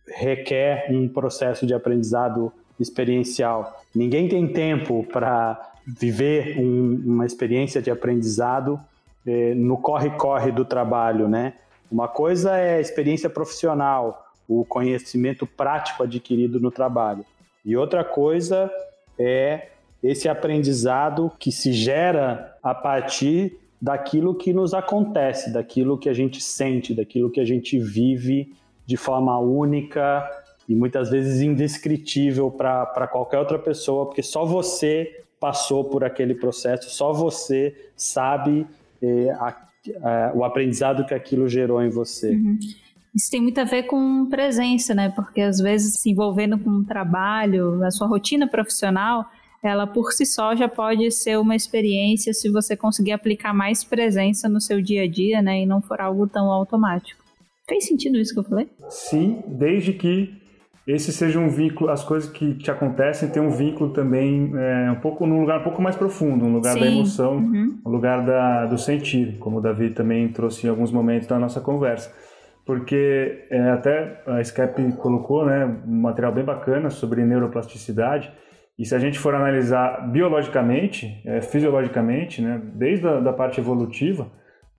[0.08, 3.82] requer um processo de aprendizado experiencial.
[3.96, 8.80] Ninguém tem tempo para viver um, uma experiência de aprendizado
[9.26, 11.54] eh, no corre-corre do trabalho, né?
[11.92, 17.26] Uma coisa é a experiência profissional, o conhecimento prático adquirido no trabalho.
[17.64, 18.72] E outra coisa
[19.18, 19.70] é
[20.02, 26.42] esse aprendizado que se gera a partir daquilo que nos acontece, daquilo que a gente
[26.42, 28.54] sente, daquilo que a gente vive
[28.86, 30.30] de forma única
[30.68, 36.90] e muitas vezes indescritível para qualquer outra pessoa, porque só você passou por aquele processo,
[36.90, 38.66] só você sabe
[39.02, 39.56] eh, a,
[40.02, 42.32] a, o aprendizado que aquilo gerou em você.
[42.32, 42.58] Uhum.
[43.16, 45.10] Isso tem muito a ver com presença, né?
[45.10, 49.26] Porque às vezes se envolvendo com um trabalho, a sua rotina profissional,
[49.64, 54.50] ela por si só já pode ser uma experiência se você conseguir aplicar mais presença
[54.50, 55.62] no seu dia a dia, né?
[55.62, 57.22] E não for algo tão automático.
[57.68, 58.68] Fez sentido isso que eu falei?
[58.90, 60.44] Sim, desde que
[60.86, 65.00] esse seja um vínculo, as coisas que te acontecem tem um vínculo também é, um
[65.00, 66.80] pouco num lugar um pouco mais profundo, um lugar Sim.
[66.82, 67.80] da emoção, uhum.
[67.86, 71.62] um lugar da, do sentir, como o Davi também trouxe em alguns momentos da nossa
[71.62, 72.14] conversa.
[72.66, 78.32] Porque é, até a SCAP colocou né, um material bem bacana sobre neuroplasticidade,
[78.78, 84.32] e se a gente for analisar biologicamente, é, fisiologicamente, né, desde a da parte evolutiva,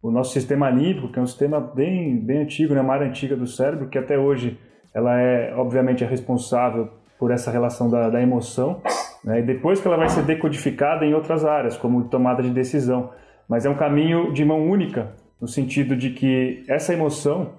[0.03, 3.37] o nosso sistema límbico, que é um sistema bem, bem antigo, né, uma área antiga
[3.37, 4.59] do cérebro, que até hoje
[4.95, 8.81] ela é, obviamente, é responsável por essa relação da, da emoção,
[9.25, 9.41] né?
[9.41, 13.11] e depois que ela vai ser decodificada em outras áreas, como tomada de decisão.
[13.49, 17.53] Mas é um caminho de mão única, no sentido de que essa emoção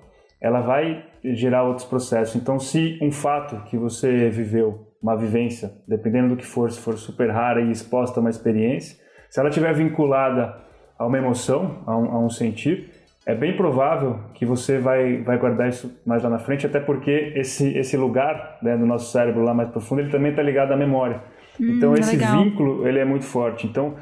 [0.46, 2.36] ela vai gerar outros processos.
[2.36, 6.96] Então, se um fato que você viveu, uma vivência, dependendo do que for, se for
[7.00, 8.96] super rara e exposta a uma experiência,
[9.28, 10.56] se ela estiver vinculada
[11.00, 12.92] a uma emoção, a um, a um sentir,
[13.26, 17.34] é bem provável que você vai, vai guardar isso mais lá na frente, até porque
[17.36, 20.78] esse, esse lugar né, do nosso cérebro lá mais profundo, ele também está ligado à
[20.78, 21.24] memória.
[21.60, 22.44] Hum, então, esse legal.
[22.44, 23.66] vínculo, ele é muito forte.
[23.66, 23.96] Então,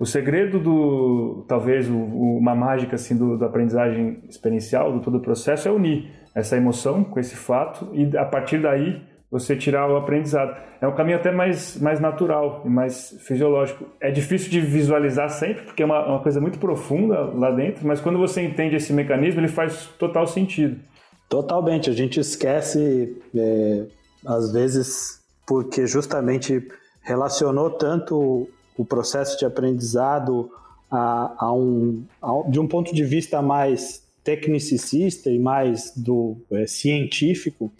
[0.00, 5.20] o segredo do, talvez, o, uma mágica assim do, da aprendizagem experiencial, do todo o
[5.20, 9.96] processo, é unir essa emoção com esse fato e, a partir daí, você tirar o
[9.96, 10.56] aprendizado.
[10.80, 13.84] É um caminho até mais, mais natural e mais fisiológico.
[14.00, 18.00] É difícil de visualizar sempre, porque é uma, uma coisa muito profunda lá dentro, mas
[18.00, 20.80] quando você entende esse mecanismo, ele faz total sentido.
[21.28, 21.90] Totalmente.
[21.90, 23.84] A gente esquece, é,
[24.26, 26.66] às vezes, porque justamente
[27.02, 28.48] relacionou tanto
[28.80, 30.50] o processo de aprendizado
[30.90, 36.66] a, a um, a, de um ponto de vista mais tecnicista e mais do é,
[36.66, 37.70] científico,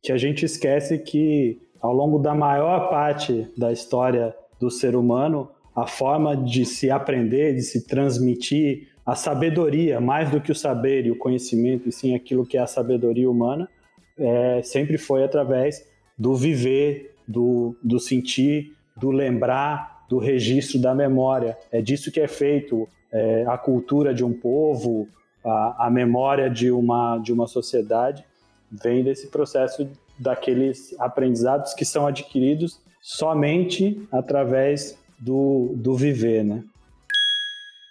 [0.00, 5.48] que a gente esquece que ao longo da maior parte da história do ser humano,
[5.74, 11.04] a forma de se aprender, de se transmitir a sabedoria, mais do que o saber
[11.04, 13.68] e o conhecimento, e sim aquilo que é a sabedoria humana,
[14.16, 15.84] é, sempre foi através
[16.16, 21.56] do viver, do, do sentir, do lembrar, do registro da memória.
[21.70, 25.08] É disso que é feito é, a cultura de um povo,
[25.44, 28.24] a, a memória de uma, de uma sociedade
[28.70, 29.88] vem desse processo
[30.18, 36.62] daqueles aprendizados que são adquiridos somente através do, do viver, né?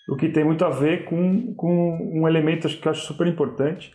[0.09, 3.93] O que tem muito a ver com, com um elemento que eu acho super importante,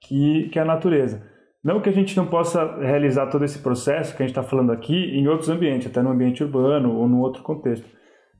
[0.00, 1.22] que, que é a natureza.
[1.66, 4.70] Não que a gente não possa realizar todo esse processo que a gente está falando
[4.70, 7.84] aqui em outros ambientes, até no ambiente urbano ou num outro contexto.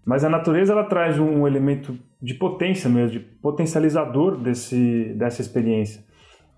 [0.07, 6.05] Mas a natureza ela traz um elemento de potência mesmo, de potencializador desse, dessa experiência.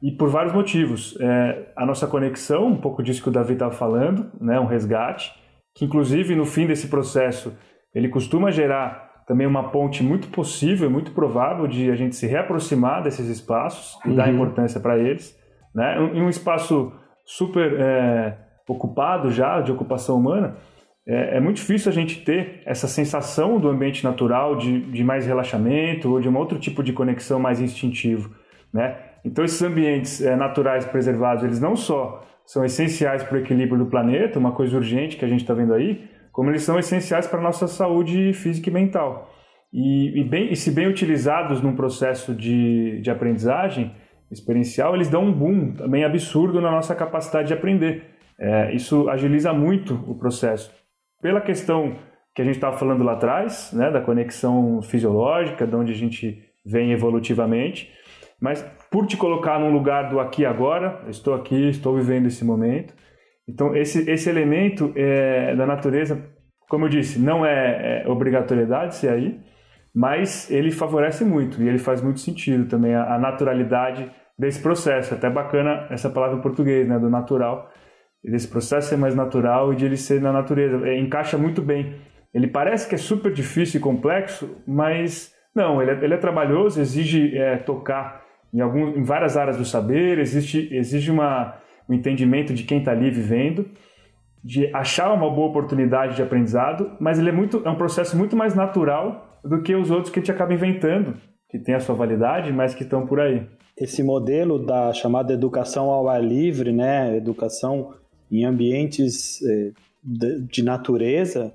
[0.02, 1.16] E por vários motivos.
[1.18, 5.33] É, a nossa conexão, um pouco disso que o Davi estava falando, né, um resgate,
[5.74, 7.57] que inclusive no fim desse processo
[7.94, 13.02] ele costuma gerar também uma ponte muito possível, muito provável de a gente se reaproximar
[13.02, 14.16] desses espaços e uhum.
[14.16, 15.38] dar importância para eles.
[15.78, 15.96] Né?
[16.12, 16.92] Em um espaço
[17.24, 18.36] super é,
[18.66, 20.56] ocupado já, de ocupação humana,
[21.06, 25.24] é, é, muito difícil a gente ter essa sensação do ambiente natural, de, de mais
[25.24, 28.34] relaxamento ou de um outro tipo de conexão mais instintivo.
[28.74, 28.96] Né?
[29.24, 33.86] Então, esses ambientes é, naturais preservados, eles não só são essenciais para o equilíbrio do
[33.86, 37.38] planeta, uma coisa urgente que a gente está vendo aí, como eles são essenciais para
[37.38, 39.30] a nossa saúde física e mental.
[39.72, 43.94] E, e, bem, e se bem utilizados num processo de, de aprendizagem
[44.30, 48.04] experiencial, eles dão um boom também absurdo na nossa capacidade de aprender.
[48.38, 50.72] É, isso agiliza muito o processo.
[51.20, 51.96] Pela questão
[52.34, 56.40] que a gente estava falando lá atrás, né, da conexão fisiológica, de onde a gente
[56.64, 57.92] vem evolutivamente,
[58.40, 62.44] mas por te colocar num lugar do aqui e agora, estou aqui, estou vivendo esse
[62.44, 62.94] momento.
[63.48, 66.22] Então, esse, esse elemento é, da natureza,
[66.68, 69.40] como eu disse, não é, é obrigatoriedade ser aí,
[69.98, 74.08] mas ele favorece muito e ele faz muito sentido também a, a naturalidade
[74.38, 75.12] desse processo.
[75.12, 77.68] Até bacana essa palavra em português, né, do natural,
[78.22, 80.87] desse processo ser mais natural e de ele ser na natureza.
[80.87, 81.96] É, encaixa muito bem.
[82.32, 86.80] Ele parece que é super difícil e complexo, mas não, ele é, ele é trabalhoso,
[86.80, 88.22] exige é, tocar
[88.54, 91.56] em, algum, em várias áreas do saber, existe, exige uma,
[91.88, 93.68] um entendimento de quem está ali vivendo,
[94.44, 98.37] de achar uma boa oportunidade de aprendizado, mas ele é, muito, é um processo muito
[98.37, 101.16] mais natural do que os outros que a gente acaba inventando,
[101.48, 103.46] que tem a sua validade, mas que estão por aí.
[103.77, 107.94] Esse modelo da chamada educação ao ar livre, né, educação
[108.31, 109.72] em ambientes eh,
[110.03, 111.53] de natureza,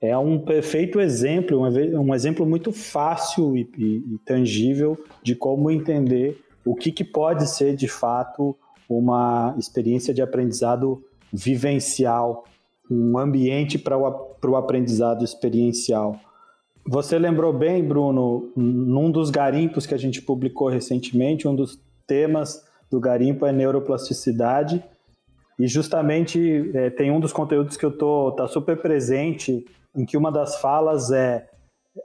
[0.00, 6.40] é um perfeito exemplo, um, exemplo muito fácil e, e, e tangível de como entender
[6.64, 8.56] o que, que pode ser de fato
[8.88, 12.44] uma experiência de aprendizado vivencial,
[12.90, 16.18] um ambiente para o aprendizado experiencial.
[16.86, 22.64] Você lembrou bem, Bruno, num dos garimpos que a gente publicou recentemente, um dos temas
[22.90, 24.82] do garimpo é neuroplasticidade.
[25.58, 29.64] E justamente é, tem um dos conteúdos que eu tô tá super presente,
[29.94, 31.48] em que uma das falas é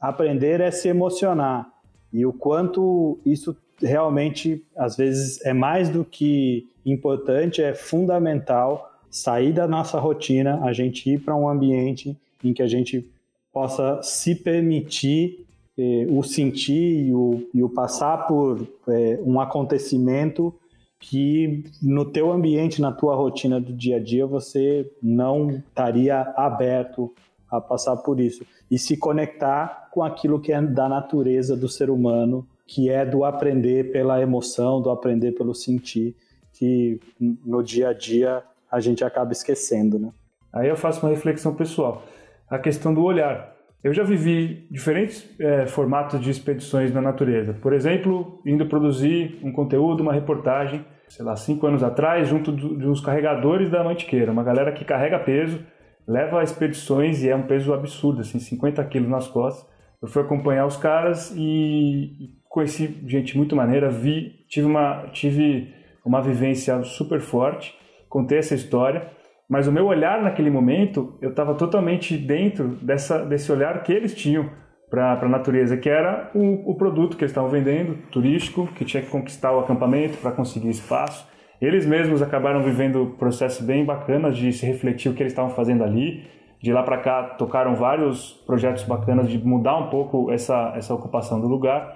[0.02, 1.68] aprender é se emocionar.
[2.12, 9.54] E o quanto isso realmente, às vezes, é mais do que importante, é fundamental sair
[9.54, 13.10] da nossa rotina, a gente ir para um ambiente em que a gente
[13.56, 15.46] possa se permitir
[15.78, 20.54] eh, o sentir e o, e o passar por eh, um acontecimento
[21.00, 27.14] que no teu ambiente, na tua rotina do dia a dia, você não estaria aberto
[27.50, 31.90] a passar por isso e se conectar com aquilo que é da natureza do ser
[31.90, 36.14] humano, que é do aprender pela emoção, do aprender pelo sentir,
[36.52, 40.12] que no dia a dia a gente acaba esquecendo, né?
[40.52, 42.04] Aí eu faço uma reflexão pessoal.
[42.50, 43.56] A questão do olhar.
[43.84, 47.54] Eu já vivi diferentes é, formatos de expedições na natureza.
[47.54, 52.76] Por exemplo, indo produzir um conteúdo, uma reportagem, sei lá, cinco anos atrás, junto do,
[52.76, 55.64] dos carregadores da Mantiqueira, uma galera que carrega peso,
[56.08, 59.70] leva expedições e é um peso absurdo, assim, 50 quilos nas costas.
[60.02, 66.22] Eu fui acompanhar os caras e conheci gente muito maneira, vi, tive uma, tive uma
[66.22, 67.76] vivência super forte,
[68.08, 69.12] contei essa história,
[69.50, 74.16] mas o meu olhar naquele momento, eu estava totalmente dentro dessa, desse olhar que eles
[74.16, 74.50] tinham
[74.90, 79.04] para a natureza, que era o, o produto que eles estavam vendendo, turístico, que tinha
[79.04, 81.28] que conquistar o acampamento para conseguir espaço.
[81.62, 85.84] Eles mesmos acabaram vivendo processos bem bacanas de se refletir o que eles estavam fazendo
[85.84, 86.24] ali.
[86.62, 91.40] De lá para cá, tocaram vários projetos bacanas de mudar um pouco essa, essa ocupação
[91.40, 91.96] do lugar.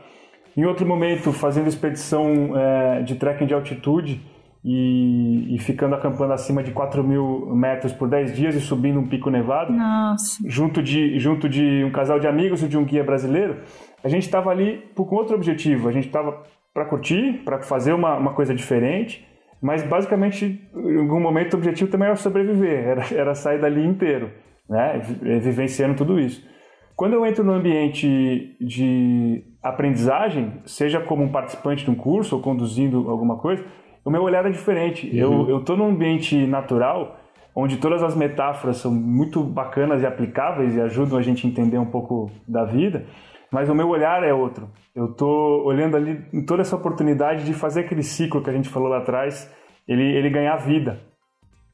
[0.55, 4.21] Em outro momento, fazendo expedição é, de trekking de altitude
[4.63, 9.07] e, e, ficando acampando acima de 4 mil metros por 10 dias e subindo um
[9.07, 9.71] pico nevado.
[9.71, 10.37] Nossa.
[10.45, 13.57] Junto de, junto de um casal de amigos e de um guia brasileiro.
[14.03, 15.87] A gente estava ali com outro objetivo.
[15.87, 16.43] A gente estava
[16.73, 19.25] para curtir, para fazer uma, uma coisa diferente.
[19.61, 24.31] Mas basicamente, em algum momento, o objetivo também era sobreviver, era, era sair dali inteiro,
[24.69, 25.01] né?
[25.41, 26.47] vivenciando tudo isso.
[26.95, 32.41] Quando eu entro no ambiente de aprendizagem, seja como um participante de um curso ou
[32.41, 33.65] conduzindo alguma coisa,
[34.09, 35.07] o meu olhar é diferente.
[35.07, 35.47] Uhum.
[35.47, 37.17] Eu estou num ambiente natural,
[37.55, 41.77] onde todas as metáforas são muito bacanas e aplicáveis e ajudam a gente a entender
[41.77, 43.05] um pouco da vida,
[43.51, 44.67] mas o meu olhar é outro.
[44.95, 48.67] Eu estou olhando ali em toda essa oportunidade de fazer aquele ciclo que a gente
[48.67, 49.53] falou lá atrás,
[49.87, 50.99] ele, ele ganhar vida.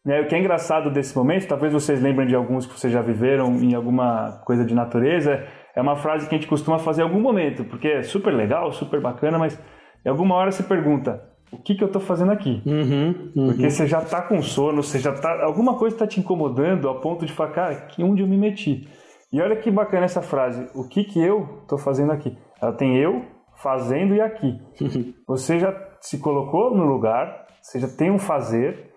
[0.05, 3.01] É, o que é engraçado desse momento, talvez vocês lembrem de alguns que vocês já
[3.01, 5.41] viveram em alguma coisa de natureza,
[5.73, 8.73] é uma frase que a gente costuma fazer em algum momento, porque é super legal,
[8.73, 9.57] super bacana, mas
[10.05, 12.61] em alguma hora você pergunta, o que, que eu estou fazendo aqui?
[12.65, 13.47] Uhum, uhum.
[13.47, 16.99] Porque você já está com sono, você já tá, alguma coisa está te incomodando a
[16.99, 18.87] ponto de falar, cara, que onde eu me meti?
[19.31, 22.37] E olha que bacana essa frase, o que, que eu estou fazendo aqui?
[22.61, 23.23] Ela tem eu,
[23.55, 24.59] fazendo e aqui.
[25.27, 28.91] Você já se colocou no lugar, você já tem um fazer,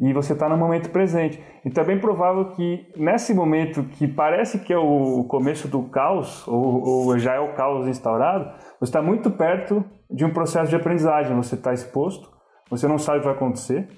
[0.00, 1.42] e você está no momento presente.
[1.64, 6.48] Então é bem provável que nesse momento que parece que é o começo do caos,
[6.48, 10.76] ou, ou já é o caos instaurado, você está muito perto de um processo de
[10.76, 11.36] aprendizagem.
[11.36, 12.30] Você está exposto,
[12.70, 13.88] você não sabe o que vai acontecer.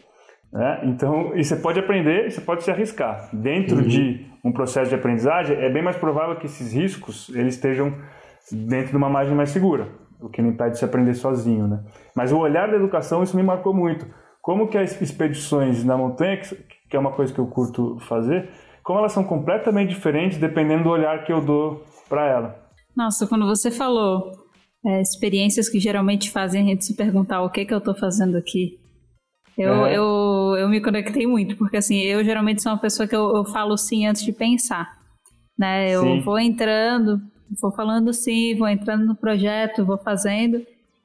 [0.52, 0.80] Né?
[0.84, 3.28] Então, e você pode aprender, você pode se arriscar.
[3.32, 3.82] Dentro uhum.
[3.82, 7.94] de um processo de aprendizagem, é bem mais provável que esses riscos eles estejam
[8.50, 9.88] dentro de uma margem mais segura,
[10.20, 11.68] o que não impede de se aprender sozinho.
[11.68, 11.80] Né?
[12.14, 14.04] Mas o olhar da educação, isso me marcou muito
[14.42, 16.38] como que as expedições na montanha,
[16.90, 18.50] que é uma coisa que eu curto fazer,
[18.82, 22.62] como elas são completamente diferentes dependendo do olhar que eu dou para ela.
[22.94, 24.32] Nossa, quando você falou
[24.84, 28.36] é, experiências que geralmente fazem a gente se perguntar o que que eu estou fazendo
[28.36, 28.80] aqui,
[29.56, 29.96] eu, é.
[29.96, 33.44] eu, eu me conectei muito, porque assim, eu geralmente sou uma pessoa que eu, eu
[33.44, 34.98] falo sim antes de pensar,
[35.58, 35.90] né?
[35.90, 36.20] Eu sim.
[36.20, 37.20] vou entrando,
[37.60, 40.60] vou falando sim, vou entrando no projeto, vou fazendo,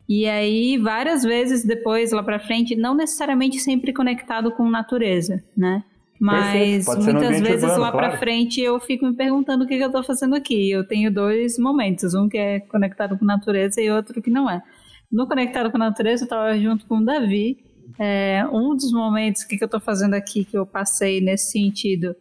[0.08, 5.84] e aí, várias vezes depois, lá pra frente, não necessariamente sempre conectado com natureza, né?
[6.20, 8.10] Mas muitas vezes urbano, lá claro.
[8.10, 10.72] pra frente eu fico me perguntando o que, que eu tô fazendo aqui.
[10.72, 14.64] Eu tenho dois momentos, um que é conectado com natureza e outro que não é.
[15.12, 17.58] No conectado com a natureza, eu tava junto com o Davi.
[18.00, 22.16] É, um dos momentos que, que eu tô fazendo aqui, que eu passei nesse sentido,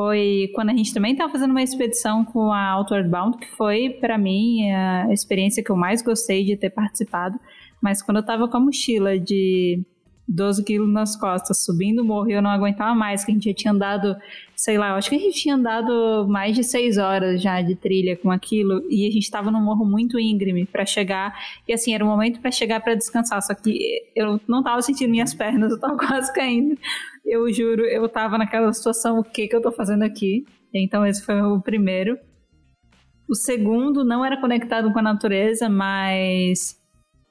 [0.00, 3.90] foi quando a gente também estava fazendo uma expedição com a Outward Bound, que foi,
[3.90, 7.38] para mim, a experiência que eu mais gostei de ter participado.
[7.82, 9.84] Mas quando eu estava com a mochila de
[10.30, 13.48] 12 quilos nas costas, subindo o morro, e eu não aguentava mais, que a gente
[13.48, 14.16] já tinha andado,
[14.54, 18.16] sei lá, acho que a gente tinha andado mais de 6 horas já de trilha
[18.16, 21.34] com aquilo, e a gente estava num morro muito íngreme para chegar,
[21.66, 25.10] e assim, era o momento para chegar para descansar, só que eu não estava sentindo
[25.10, 26.78] minhas pernas, eu estava quase caindo
[27.24, 30.44] eu juro, eu tava naquela situação, o que que eu tô fazendo aqui?
[30.74, 32.18] Então esse foi o primeiro.
[33.28, 36.79] O segundo não era conectado com a natureza, mas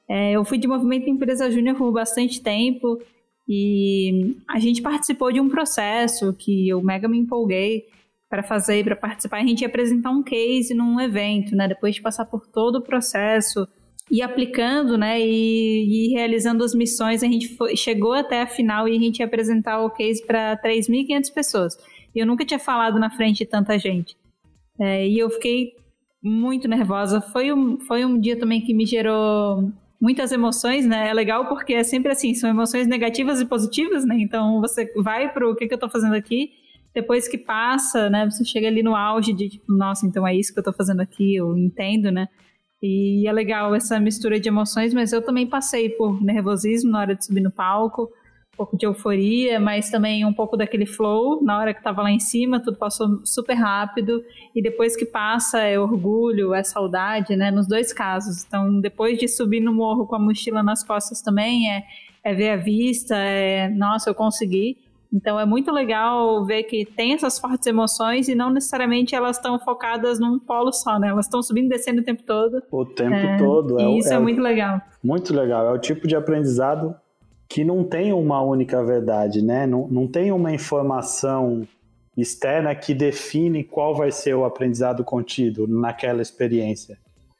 [0.09, 2.99] É, eu fui de movimento empresa júnior por bastante tempo
[3.47, 7.85] e a gente participou de um processo que eu mega me empolguei
[8.29, 9.37] para fazer, para participar.
[9.37, 11.67] A gente ia apresentar um case num evento, né?
[11.67, 13.67] Depois de passar por todo o processo
[14.11, 18.87] e aplicando, né, e, e, realizando as missões, a gente foi, chegou até a final
[18.87, 21.77] e a gente ia apresentar o case para 3.500 pessoas.
[22.15, 24.17] E eu nunca tinha falado na frente de tanta gente.
[24.79, 25.73] É, e eu fiquei
[26.23, 27.21] muito nervosa.
[27.21, 29.71] Foi um, foi um dia também que me gerou
[30.01, 31.09] muitas emoções, né?
[31.09, 34.15] É legal porque é sempre assim, são emoções negativas e positivas, né?
[34.19, 36.51] Então você vai pro o que, que eu tô fazendo aqui,
[36.93, 38.25] depois que passa, né?
[38.29, 41.01] Você chega ali no auge de tipo, nossa, então é isso que eu tô fazendo
[41.01, 42.27] aqui, eu entendo, né?
[42.81, 47.15] E é legal essa mistura de emoções, mas eu também passei por nervosismo na hora
[47.15, 48.09] de subir no palco,
[48.59, 52.19] pouco de euforia, mas também um pouco daquele flow na hora que estava lá em
[52.19, 54.21] cima, tudo passou super rápido
[54.53, 57.51] e depois que passa é orgulho, é saudade, né?
[57.51, 58.43] Nos dois casos.
[58.43, 61.85] Então, depois de subir no morro com a mochila nas costas também é,
[62.21, 64.77] é ver a vista, é nossa, eu consegui.
[65.11, 69.57] Então é muito legal ver que tem essas fortes emoções e não necessariamente elas estão
[69.57, 71.07] focadas num polo só, né?
[71.07, 72.61] Elas estão subindo e descendo o tempo todo.
[72.69, 73.79] O tempo é, todo.
[73.79, 74.81] É, isso é, é muito legal.
[75.01, 75.65] Muito legal.
[75.65, 76.93] É o tipo de aprendizado
[77.49, 79.65] que não tem uma única verdade, né?
[79.65, 81.67] Não, não tem uma informação
[82.15, 86.97] externa que define qual vai ser o aprendizado contido naquela experiência.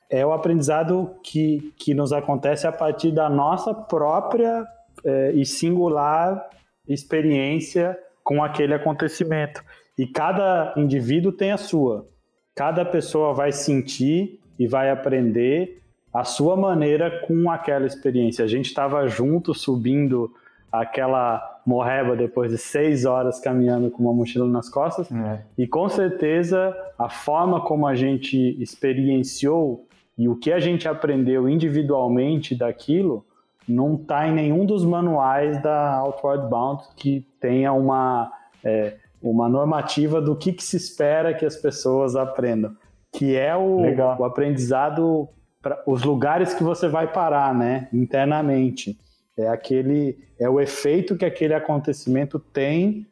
[0.10, 4.66] É o aprendizado que, que nos acontece a partir da nossa própria
[5.06, 6.50] é, e singular
[6.88, 9.64] experiência com aquele acontecimento.
[9.96, 12.08] E cada indivíduo tem a sua.
[12.56, 15.80] Cada pessoa vai sentir e vai aprender
[16.14, 18.44] a sua maneira com aquela experiência.
[18.44, 20.34] A gente estava junto subindo
[20.72, 25.42] aquela morreba depois de seis horas caminhando com uma mochila nas costas é.
[25.58, 29.88] e com certeza a forma como a gente experienciou
[30.18, 33.26] e o que a gente aprendeu individualmente daquilo
[33.68, 38.32] não está em nenhum dos manuais da Outward Bound que tenha uma,
[38.64, 42.76] é, uma normativa do que, que, se espera que as pessoas aprendam,
[43.12, 43.82] que é o,
[44.20, 45.30] o aprendizado,
[45.62, 48.98] pra, os lugares que você vai parar, né, internamente.
[49.38, 53.08] É aquele, é o efeito que aquele acontecimento tem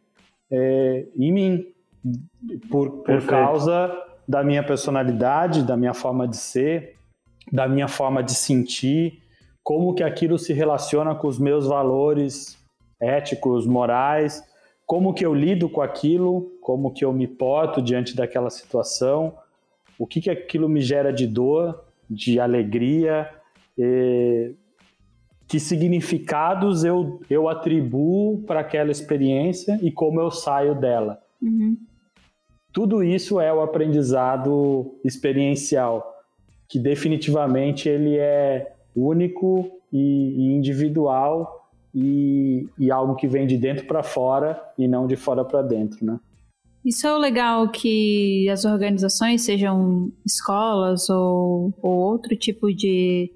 [0.52, 1.66] é, em mim,
[2.70, 3.92] por, por causa
[4.28, 6.96] da minha personalidade, da minha forma de ser,
[7.52, 9.22] da minha forma de sentir,
[9.64, 12.58] como que aquilo se relaciona com os meus valores
[13.00, 14.44] éticos, morais,
[14.86, 19.36] como que eu lido com aquilo, como que eu me porto diante daquela situação,
[20.00, 23.30] o que que aquilo me gera de dor, de alegria,
[25.48, 31.20] que significados eu, eu atribuo para aquela experiência e como eu saio dela.
[31.42, 31.78] Uhum.
[32.74, 36.06] Tudo isso é o aprendizado experiencial,
[36.68, 43.88] que definitivamente ele é único e, e individual e, e, algo que vem de dentro
[43.88, 46.20] para fora e não de fora para dentro, né?
[46.88, 53.30] Isso é o legal que as organizações, sejam escolas ou, ou outro tipo de,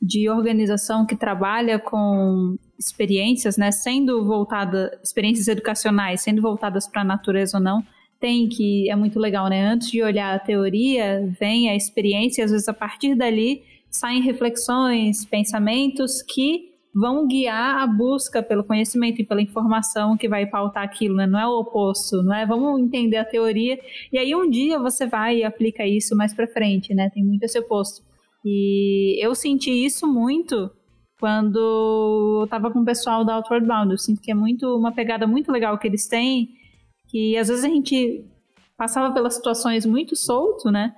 [0.00, 7.04] de organização que trabalha com experiências, né, sendo voltada, experiências educacionais, sendo voltadas para a
[7.04, 7.84] natureza ou não,
[8.18, 9.62] tem que é muito legal, né?
[9.62, 14.22] Antes de olhar a teoria, vem a experiência, e às vezes a partir dali saem
[14.22, 20.82] reflexões, pensamentos que vão guiar a busca pelo conhecimento e pela informação que vai pautar
[20.82, 21.26] aquilo, né?
[21.26, 22.46] Não é o oposto, não é?
[22.46, 23.78] Vamos entender a teoria
[24.10, 27.10] e aí um dia você vai e aplica isso mais para frente, né?
[27.10, 28.02] Tem muito esse oposto.
[28.42, 30.70] E eu senti isso muito
[31.20, 33.90] quando eu estava com o pessoal da Outward Bound.
[33.92, 36.48] Eu sinto que é muito uma pegada muito legal que eles têm,
[37.08, 38.24] que às vezes a gente
[38.74, 40.94] passava pelas situações muito solto, né?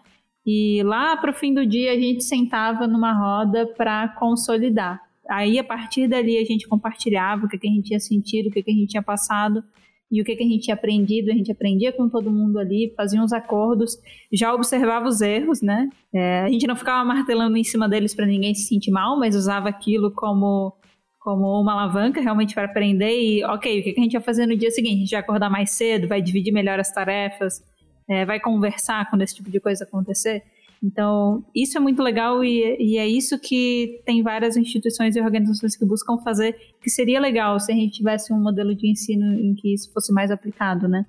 [0.46, 5.08] E lá para o fim do dia a gente sentava numa roda para consolidar.
[5.29, 8.51] Aí a partir dali a gente compartilhava o que, que a gente tinha sentido, o
[8.51, 9.62] que, que a gente tinha passado
[10.11, 11.31] e o que, que a gente tinha aprendido.
[11.31, 13.99] A gente aprendia com todo mundo ali, fazia uns acordos,
[14.33, 15.89] já observava os erros, né?
[16.14, 19.37] É, a gente não ficava martelando em cima deles para ninguém se sentir mal, mas
[19.37, 20.74] usava aquilo como
[21.18, 24.57] como uma alavanca realmente para aprender e, ok, o que a gente vai fazer no
[24.57, 24.95] dia seguinte?
[24.95, 27.62] A gente vai acordar mais cedo, vai dividir melhor as tarefas,
[28.09, 30.43] é, vai conversar quando esse tipo de coisa acontecer.
[30.83, 35.76] Então, isso é muito legal e, e, é isso que tem várias instituições e organizações
[35.76, 39.55] que buscam fazer, que seria legal se a gente tivesse um modelo de ensino em
[39.55, 41.05] que isso fosse mais aplicado, né?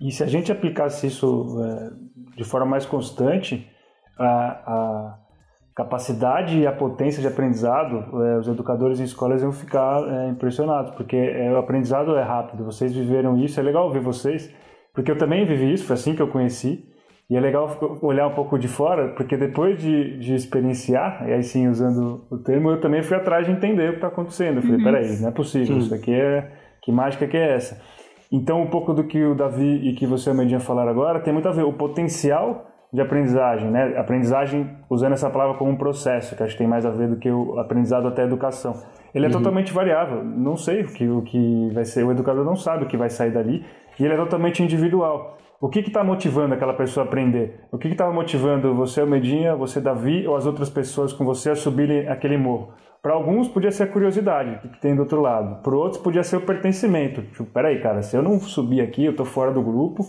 [0.00, 1.90] E se a gente aplicasse isso é,
[2.36, 3.66] de forma mais constante,
[4.18, 5.18] a, a,
[5.76, 10.92] capacidade e a potência de aprendizado, é, os educadores em escolas iam ficar é, impressionados,
[10.92, 14.52] porque é, o aprendizado é rápido, vocês viveram isso, é legal ver vocês,
[14.92, 16.87] porque eu também vivi isso, foi assim que eu conheci.
[17.30, 21.42] E é legal olhar um pouco de fora, porque depois de, de experienciar, e aí
[21.42, 24.56] sim usando o termo, eu também fui atrás de entender o que está acontecendo.
[24.56, 24.84] Eu falei, uhum.
[24.84, 26.50] peraí, não é possível, isso aqui é.
[26.82, 27.78] Que mágica que é essa?
[28.32, 31.20] Então, um pouco do que o Davi e que você e a Medinha falaram agora
[31.20, 31.64] tem muito a ver.
[31.64, 33.98] O potencial de aprendizagem, né?
[33.98, 37.16] Aprendizagem usando essa palavra como um processo, que acho que tem mais a ver do
[37.16, 38.74] que o aprendizado até a educação.
[39.14, 39.34] Ele é uhum.
[39.34, 40.24] totalmente variável.
[40.24, 42.04] Não sei o que, o que vai ser.
[42.04, 43.64] O educador não sabe o que vai sair dali.
[43.98, 45.36] E ele é totalmente individual.
[45.60, 47.64] O que está motivando aquela pessoa a aprender?
[47.72, 51.56] O que estava motivando você, Medinha, você, Davi, ou as outras pessoas com você a
[51.56, 52.72] subirem aquele morro?
[53.02, 55.60] Para alguns podia ser a curiosidade, o que, tem do outro lado.
[55.60, 57.22] Para outros podia ser o pertencimento.
[57.22, 60.06] Tipo, peraí, cara, se eu não subir aqui, eu estou fora do grupo,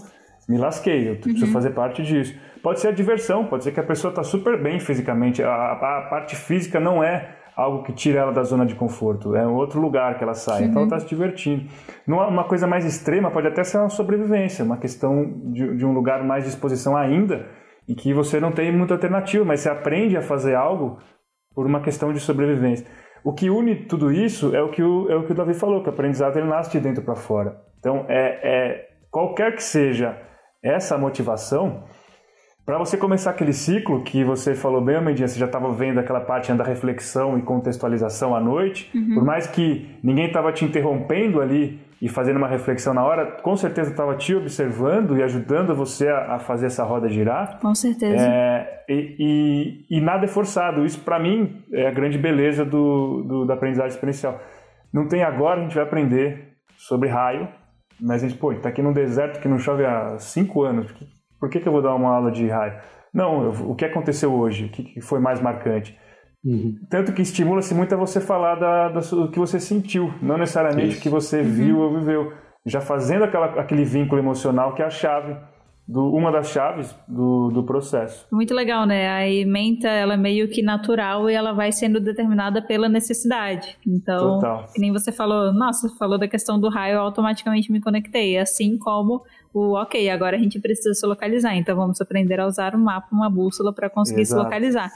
[0.48, 1.52] me lasquei, eu preciso uhum.
[1.52, 2.36] fazer parte disso.
[2.62, 5.42] Pode ser a diversão, pode ser que a pessoa está super bem fisicamente.
[5.42, 9.46] A, a, parte física não é algo que tira ela da zona de conforto, é
[9.46, 10.68] um outro lugar que ela sai, uhum.
[10.70, 11.66] então ela está se divertindo.
[12.08, 16.24] Uma coisa mais extrema pode até ser uma sobrevivência, uma questão de, de um lugar
[16.24, 17.48] mais de exposição ainda,
[17.88, 21.00] em que você não tem muita alternativa, mas você aprende a fazer algo
[21.54, 22.86] por uma questão de sobrevivência.
[23.24, 25.84] O que une tudo isso é o que o, é o, que o Davi falou,
[25.84, 27.58] que o aprendizado ele nasce de dentro para fora.
[27.80, 30.18] Então, é, é, qualquer que seja
[30.64, 31.84] essa motivação,
[32.70, 36.22] para você começar aquele ciclo que você falou bem, Amandinha, você já estava vendo aquela
[36.22, 39.16] parte da reflexão e contextualização à noite, uhum.
[39.16, 43.58] por mais que ninguém estava te interrompendo ali e fazendo uma reflexão na hora, com
[43.58, 47.58] certeza estava te observando e ajudando você a, a, fazer essa roda girar.
[47.60, 48.24] Com certeza.
[48.24, 49.16] É, e,
[49.90, 50.86] e, e, nada é forçado.
[50.86, 54.40] Isso, para mim, é a grande beleza do, do, da aprendizagem experiencial.
[54.94, 57.48] Não tem agora, a gente vai aprender sobre raio,
[58.00, 60.94] mas a gente, pô, está aqui num deserto que não chove há cinco anos.
[61.40, 62.74] Por que, que eu vou dar uma aula de raio?
[63.14, 64.66] Não, eu, o que aconteceu hoje?
[64.66, 65.98] O que, que foi mais marcante?
[66.44, 66.76] Uhum.
[66.90, 70.98] Tanto que estimula-se muito a você falar da, da, do que você sentiu, não necessariamente
[70.98, 71.44] o que você uhum.
[71.44, 72.34] viu ou viveu.
[72.66, 75.36] Já fazendo aquela, aquele vínculo emocional que é a chave,
[75.90, 78.28] do, uma das chaves do, do processo.
[78.32, 79.10] Muito legal, né?
[79.10, 83.76] A ementa, ela é meio que natural e ela vai sendo determinada pela necessidade.
[83.88, 84.66] Então, Total.
[84.72, 88.38] que nem você falou, nossa, falou da questão do raio, eu automaticamente me conectei.
[88.38, 92.76] Assim como o ok, agora a gente precisa se localizar, então vamos aprender a usar
[92.76, 94.42] um mapa, uma bússola para conseguir Exato.
[94.42, 94.92] se localizar.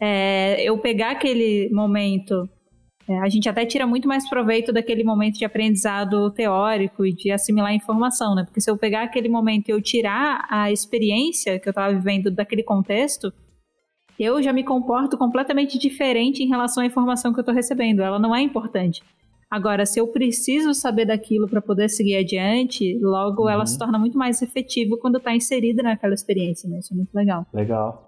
[0.00, 2.48] É, eu pegar aquele momento
[3.08, 7.30] é, a gente até tira muito mais proveito daquele momento de aprendizado teórico e de
[7.30, 8.44] assimilar informação, né?
[8.44, 12.30] Porque se eu pegar aquele momento e eu tirar a experiência que eu estava vivendo
[12.30, 13.32] daquele contexto,
[14.20, 18.02] eu já me comporto completamente diferente em relação à informação que eu estou recebendo.
[18.02, 19.02] Ela não é importante.
[19.50, 23.48] Agora, se eu preciso saber daquilo para poder seguir adiante, logo uhum.
[23.48, 26.80] ela se torna muito mais efetiva quando está inserida naquela experiência, né?
[26.80, 27.46] Isso é muito legal.
[27.54, 28.06] Legal.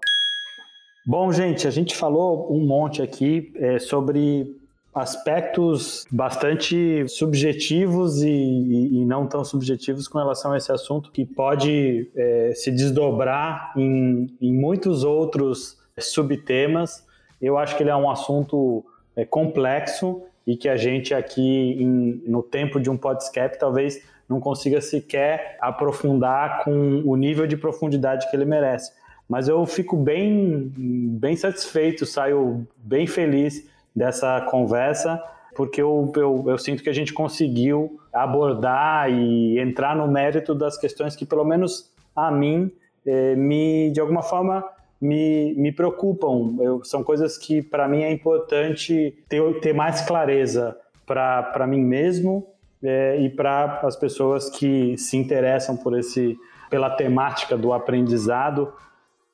[1.03, 4.60] Bom, gente, a gente falou um monte aqui é, sobre
[4.93, 11.25] aspectos bastante subjetivos e, e, e, não tão subjetivos com relação a esse assunto, que
[11.25, 17.05] pode é, se desdobrar em, em, muitos outros subtemas.
[17.41, 18.83] Eu acho que ele é um assunto
[19.15, 24.41] é, complexo e que a gente aqui, em, no tempo de um podcast, talvez não
[24.41, 28.91] consiga sequer aprofundar com o nível de profundidade que ele merece.
[29.27, 35.21] Mas eu fico bem, bem satisfeito, saio bem feliz dessa conversa,
[35.55, 40.77] porque eu, eu, eu, sinto que a gente conseguiu abordar e entrar no mérito das
[40.77, 42.71] questões que, pelo menos a mim,
[43.05, 44.63] eh, me, de alguma forma,
[44.99, 46.55] me, me preocupam.
[46.59, 52.47] Eu, são coisas que, para mim, é importante ter, ter mais clareza para mim mesmo
[52.81, 56.37] eh, e para as pessoas que se interessam por esse,
[56.69, 58.71] pela temática do aprendizado.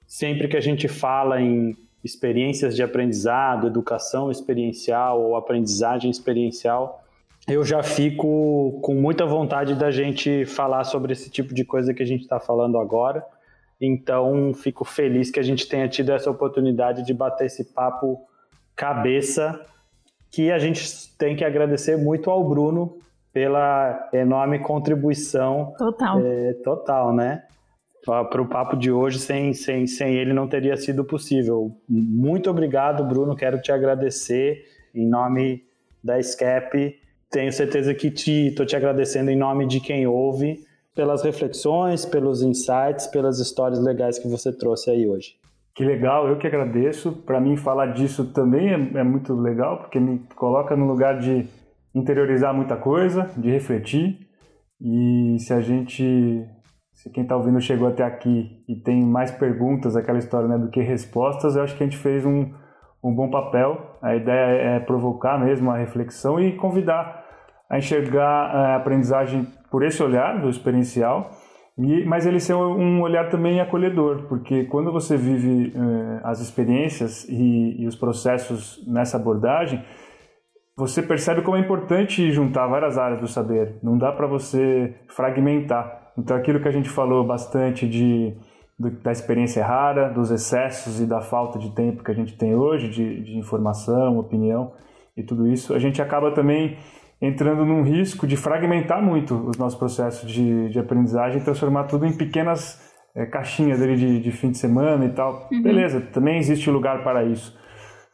[0.07, 1.77] Sempre que a gente fala em
[2.07, 7.03] experiências de aprendizado, educação experiencial ou aprendizagem experiencial,
[7.47, 12.01] eu já fico com muita vontade da gente falar sobre esse tipo de coisa que
[12.01, 13.23] a gente está falando agora.
[13.79, 18.19] Então, fico feliz que a gente tenha tido essa oportunidade de bater esse papo
[18.75, 19.59] cabeça,
[20.31, 22.97] que a gente tem que agradecer muito ao Bruno
[23.31, 25.73] pela enorme contribuição.
[25.77, 26.19] Total.
[26.19, 27.43] É, total, né?
[28.07, 31.75] Para o papo de hoje, sem, sem, sem ele não teria sido possível.
[31.89, 33.35] Muito obrigado, Bruno.
[33.35, 34.63] Quero te agradecer
[34.95, 35.63] em nome
[36.01, 36.95] da SCAP.
[37.29, 40.63] Tenho certeza que estou te, te agradecendo em nome de quem ouve,
[40.95, 45.35] pelas reflexões, pelos insights, pelas histórias legais que você trouxe aí hoje.
[45.75, 47.11] Que legal, eu que agradeço.
[47.11, 51.45] Para mim, falar disso também é, é muito legal, porque me coloca no lugar de
[51.93, 54.27] interiorizar muita coisa, de refletir.
[54.79, 56.47] E se a gente
[57.07, 60.69] se quem está ouvindo chegou até aqui e tem mais perguntas, aquela história, né, do
[60.69, 62.51] que respostas, eu acho que a gente fez um,
[63.03, 63.97] um bom papel.
[64.01, 67.25] A ideia é provocar mesmo a reflexão e convidar
[67.69, 71.31] a enxergar a aprendizagem por esse olhar do experiencial
[71.77, 77.27] E, mas ele ser um olhar também acolhedor, porque quando você vive eh, as experiências
[77.29, 79.83] e, e, os processos nessa abordagem,
[80.75, 83.75] você percebe como é importante juntar várias áreas do saber.
[83.83, 85.96] Não dá para você fragmentar.
[86.17, 88.33] Então, aquilo que a gente falou bastante de,
[88.77, 92.55] do, da experiência rara, dos excessos e da falta de tempo que a gente tem
[92.55, 94.71] hoje, de, de informação, opinião
[95.15, 96.77] e tudo isso, a gente acaba também
[97.21, 102.05] entrando num risco de fragmentar muito os nossos processos de, de aprendizagem e transformar tudo
[102.05, 102.79] em pequenas
[103.15, 105.47] é, caixinhas ali de, de, fim de semana e tal.
[105.51, 105.61] Uhum.
[105.61, 107.57] Beleza, também existe lugar para isso.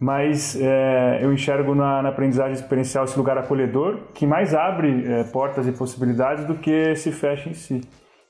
[0.04, 5.24] Mas é, eu enxergo na, na, aprendizagem experiencial esse lugar acolhedor que mais abre é,
[5.24, 7.80] portas e possibilidades do que se fecha em si.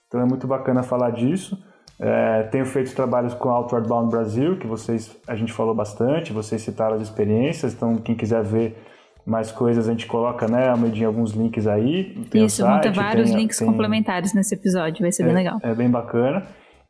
[0.07, 1.57] Então é muito bacana falar disso.
[1.99, 6.31] É, tenho feito trabalhos com a Outward Bound Brasil, que vocês a gente falou bastante,
[6.31, 8.77] vocês citaram as experiências, então quem quiser ver
[9.25, 12.15] mais coisas a gente coloca, né, Almedinha, alguns links aí.
[12.35, 13.67] Isso, vão ter vários tem, links tem...
[13.67, 15.57] complementares nesse episódio, vai ser é, bem legal.
[15.63, 16.43] É bem bacana.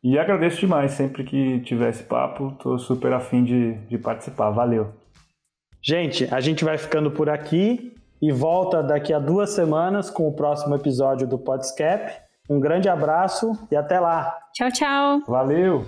[0.03, 4.49] E agradeço demais, sempre que tiver esse papo, tô super afim de, de participar.
[4.49, 4.89] Valeu.
[5.81, 10.33] Gente, a gente vai ficando por aqui e volta daqui a duas semanas com o
[10.33, 12.11] próximo episódio do Podscap.
[12.49, 14.37] Um grande abraço e até lá.
[14.53, 15.21] Tchau, tchau.
[15.27, 15.85] Valeu.